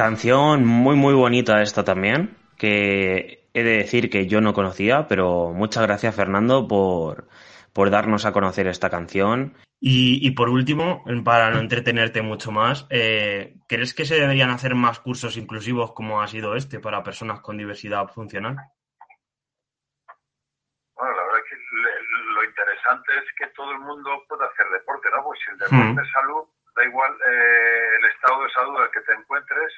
Canción 0.08 0.64
muy 0.64 0.96
muy 0.96 1.12
bonita 1.12 1.60
esta 1.60 1.84
también, 1.84 2.34
que 2.56 3.46
he 3.52 3.62
de 3.62 3.76
decir 3.76 4.08
que 4.08 4.26
yo 4.26 4.40
no 4.40 4.54
conocía, 4.54 5.06
pero 5.06 5.52
muchas 5.52 5.82
gracias 5.82 6.16
Fernando 6.16 6.66
por, 6.66 7.28
por 7.74 7.90
darnos 7.90 8.24
a 8.24 8.32
conocer 8.32 8.68
esta 8.68 8.88
canción. 8.88 9.52
Y, 9.78 10.26
y 10.26 10.30
por 10.30 10.48
último, 10.48 11.04
para 11.26 11.50
no 11.50 11.58
entretenerte 11.60 12.22
mucho 12.22 12.50
más, 12.50 12.86
eh, 12.88 13.56
¿crees 13.68 13.92
que 13.92 14.06
se 14.06 14.14
deberían 14.18 14.48
hacer 14.48 14.74
más 14.74 14.98
cursos 14.98 15.36
inclusivos 15.36 15.92
como 15.92 16.22
ha 16.22 16.26
sido 16.26 16.56
este 16.56 16.80
para 16.80 17.02
personas 17.02 17.40
con 17.42 17.58
diversidad 17.58 18.08
funcional? 18.08 18.56
Bueno, 20.96 21.16
la 21.16 21.22
verdad 21.22 21.40
es 21.44 21.50
que 21.50 21.56
le- 21.82 22.32
lo 22.34 22.44
interesante 22.44 23.12
es 23.18 23.24
que 23.38 23.46
todo 23.54 23.72
el 23.72 23.80
mundo 23.80 24.08
pueda 24.26 24.46
hacer 24.46 24.64
deporte, 24.72 25.08
¿no? 25.14 25.22
Pues 25.22 25.38
si 25.44 25.50
el 25.52 25.58
deporte 25.58 26.00
Mm. 26.00 26.02
es 26.02 26.10
salud, 26.12 26.44
da 26.74 26.82
igual 26.86 27.12
eh, 27.12 27.88
el 28.00 28.04
estado 28.08 28.42
de 28.44 28.50
salud 28.56 28.76
al 28.80 28.90
que 28.90 29.00
te 29.02 29.12
encuentres, 29.12 29.72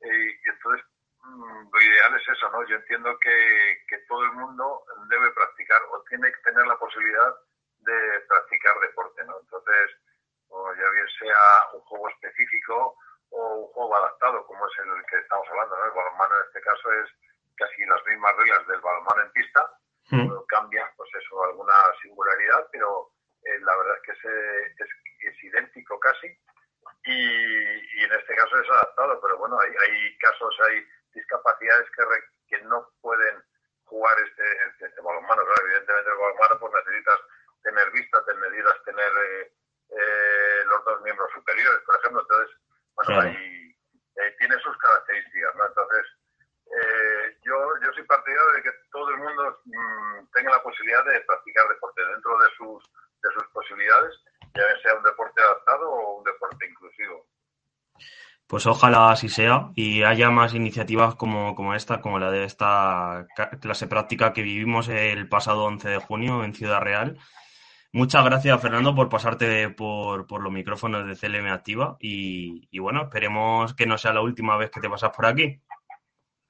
eh, 0.00 0.30
y 0.44 0.48
entonces 0.48 0.84
mm, 1.22 1.68
lo 1.72 1.80
ideal 1.82 2.14
es 2.14 2.28
eso, 2.28 2.50
¿no? 2.50 2.66
Yo 2.66 2.76
entiendo 2.76 3.18
que, 3.18 3.84
que 3.88 3.98
todo 4.08 4.22
el 4.24 4.32
mundo 4.32 4.84
debe 5.08 5.30
practicar 5.32 5.80
o 5.90 6.02
tiene 6.08 6.30
que 6.32 6.42
tener 6.42 6.66
la 6.66 6.78
posibilidad 6.78 7.34
de 7.80 8.20
practicar 8.28 8.78
deporte, 8.80 9.24
¿no? 9.24 9.38
Entonces, 9.40 9.90
o 10.48 10.74
ya 10.74 10.90
bien 10.90 11.08
sea 11.18 11.70
un 11.74 11.80
juego 11.80 12.08
específico 12.10 12.96
o 13.30 13.54
un 13.54 13.66
juego 13.72 13.96
adaptado, 13.96 14.46
como 14.46 14.66
es 14.66 14.78
el 14.78 15.06
que 15.06 15.18
estamos 15.18 15.46
hablando, 15.48 15.76
¿no? 15.76 15.84
El 15.84 15.90
balonmano 15.92 16.36
en 16.36 16.46
este 16.46 16.60
caso 16.60 16.92
es 16.92 17.10
casi 17.56 17.84
las 17.86 18.04
mismas 18.06 18.36
reglas 18.36 18.66
del 18.66 18.80
balonmano 18.80 19.22
en 19.22 19.32
pista, 19.32 19.70
Mm. 20.10 20.30
Cambia, 20.46 20.88
pues 20.96 21.10
eso, 21.14 21.42
alguna 21.44 21.72
singularidad, 22.00 22.68
pero 22.70 23.10
eh, 23.42 23.58
la 23.60 23.76
verdad 23.76 23.96
es 23.96 24.02
que 24.02 24.12
es, 24.12 25.34
es 25.34 25.44
idéntico 25.44 25.98
casi. 25.98 26.28
Y, 27.06 28.00
y 28.00 28.04
en 28.04 28.12
este 28.12 28.34
caso 28.34 28.58
es 28.60 28.70
adaptado, 28.70 29.20
pero 29.20 29.38
bueno, 29.38 29.58
hay, 29.60 29.70
hay 29.80 30.18
casos, 30.18 30.54
hay 30.68 30.84
discapacidades 31.14 31.88
que, 31.96 32.04
re- 32.04 32.24
que 32.48 32.58
no 32.62 32.88
pueden 33.00 33.42
jugar 33.84 34.16
este, 34.20 34.42
este, 34.68 34.86
este 34.86 35.00
balonmano. 35.00 35.42
Claro, 35.44 35.62
evidentemente 35.66 36.10
el 36.10 36.16
balonmano 36.18 36.58
pues 36.60 36.72
necesitas 36.84 37.20
tener 37.62 37.90
vista, 37.92 38.18
necesitas 38.26 38.84
tener 38.84 39.12
eh, 39.24 39.52
eh, 39.90 40.64
los 40.66 40.84
dos 40.84 41.00
miembros 41.02 41.30
superiores, 41.32 41.80
por 41.86 41.96
ejemplo. 41.96 42.20
Entonces, 42.22 42.56
bueno, 42.94 43.10
Claro. 43.12 43.28
hay- 43.28 43.76
eh, 44.16 44.34
tiene 44.38 44.58
sus 44.60 44.76
características, 44.78 45.54
¿no? 45.56 45.66
Entonces, 45.66 46.06
eh, 46.74 47.36
yo, 47.42 47.54
yo 47.84 47.92
soy 47.92 48.02
partidario 48.04 48.50
de 48.52 48.62
que 48.62 48.70
todo 48.90 49.10
el 49.10 49.18
mundo 49.18 49.60
mm, 49.66 50.26
tenga 50.32 50.50
la 50.52 50.62
posibilidad 50.62 51.04
de 51.04 51.20
practicar 51.20 51.68
deporte 51.68 52.02
dentro 52.04 52.38
de 52.38 52.48
sus, 52.56 52.82
de 53.22 53.30
sus 53.34 53.46
posibilidades, 53.52 54.14
ya 54.54 54.80
sea 54.80 54.94
un 54.94 55.02
deporte 55.04 55.40
adaptado 55.42 55.90
o 55.90 56.16
un 56.18 56.24
deporte 56.24 56.35
Pues 58.46 58.64
ojalá 58.66 59.10
así 59.10 59.28
sea 59.28 59.70
y 59.74 60.04
haya 60.04 60.30
más 60.30 60.54
iniciativas 60.54 61.16
como, 61.16 61.56
como 61.56 61.74
esta, 61.74 62.00
como 62.00 62.20
la 62.20 62.30
de 62.30 62.44
esta 62.44 63.26
clase 63.60 63.88
práctica 63.88 64.32
que 64.32 64.42
vivimos 64.42 64.88
el 64.88 65.28
pasado 65.28 65.64
11 65.64 65.88
de 65.88 65.98
junio 65.98 66.44
en 66.44 66.54
Ciudad 66.54 66.80
Real. 66.80 67.18
Muchas 67.92 68.24
gracias, 68.24 68.60
Fernando, 68.62 68.94
por 68.94 69.08
pasarte 69.08 69.70
por, 69.70 70.26
por 70.28 70.42
los 70.42 70.52
micrófonos 70.52 71.06
de 71.08 71.16
CLM 71.16 71.50
Activa 71.50 71.96
y, 71.98 72.68
y 72.70 72.78
bueno, 72.78 73.02
esperemos 73.02 73.74
que 73.74 73.86
no 73.86 73.98
sea 73.98 74.12
la 74.12 74.20
última 74.20 74.56
vez 74.56 74.70
que 74.70 74.80
te 74.80 74.90
pasas 74.90 75.10
por 75.10 75.26
aquí. 75.26 75.60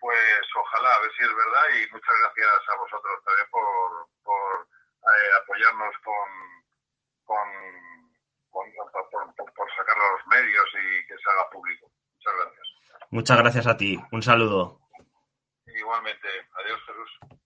Pues 0.00 0.46
ojalá, 0.60 0.90
a 0.94 1.00
ver 1.00 1.10
si 1.16 1.22
es 1.22 1.28
verdad 1.30 1.64
y 1.80 1.92
muchas 1.92 2.14
gracias 2.20 2.68
a 2.68 2.76
vosotros 2.76 3.24
también 3.24 3.48
por, 3.50 4.08
por 4.22 4.68
eh, 5.02 5.30
apoyarnos 5.42 5.94
con, 6.04 6.28
con, 7.24 7.48
con- 8.50 8.72
por- 9.10 9.15
por 9.56 9.68
sacarlo 9.74 10.04
a 10.04 10.12
los 10.12 10.26
medios 10.28 10.66
y 10.74 11.06
que 11.06 11.14
se 11.14 11.30
haga 11.30 11.50
público. 11.50 11.90
Muchas 12.14 12.34
gracias. 12.40 12.66
Muchas 13.10 13.38
gracias 13.38 13.66
a 13.66 13.76
ti. 13.76 13.98
Un 14.12 14.22
saludo. 14.22 14.80
Igualmente, 15.66 16.28
adiós 16.62 16.80
Jesús. 16.86 17.40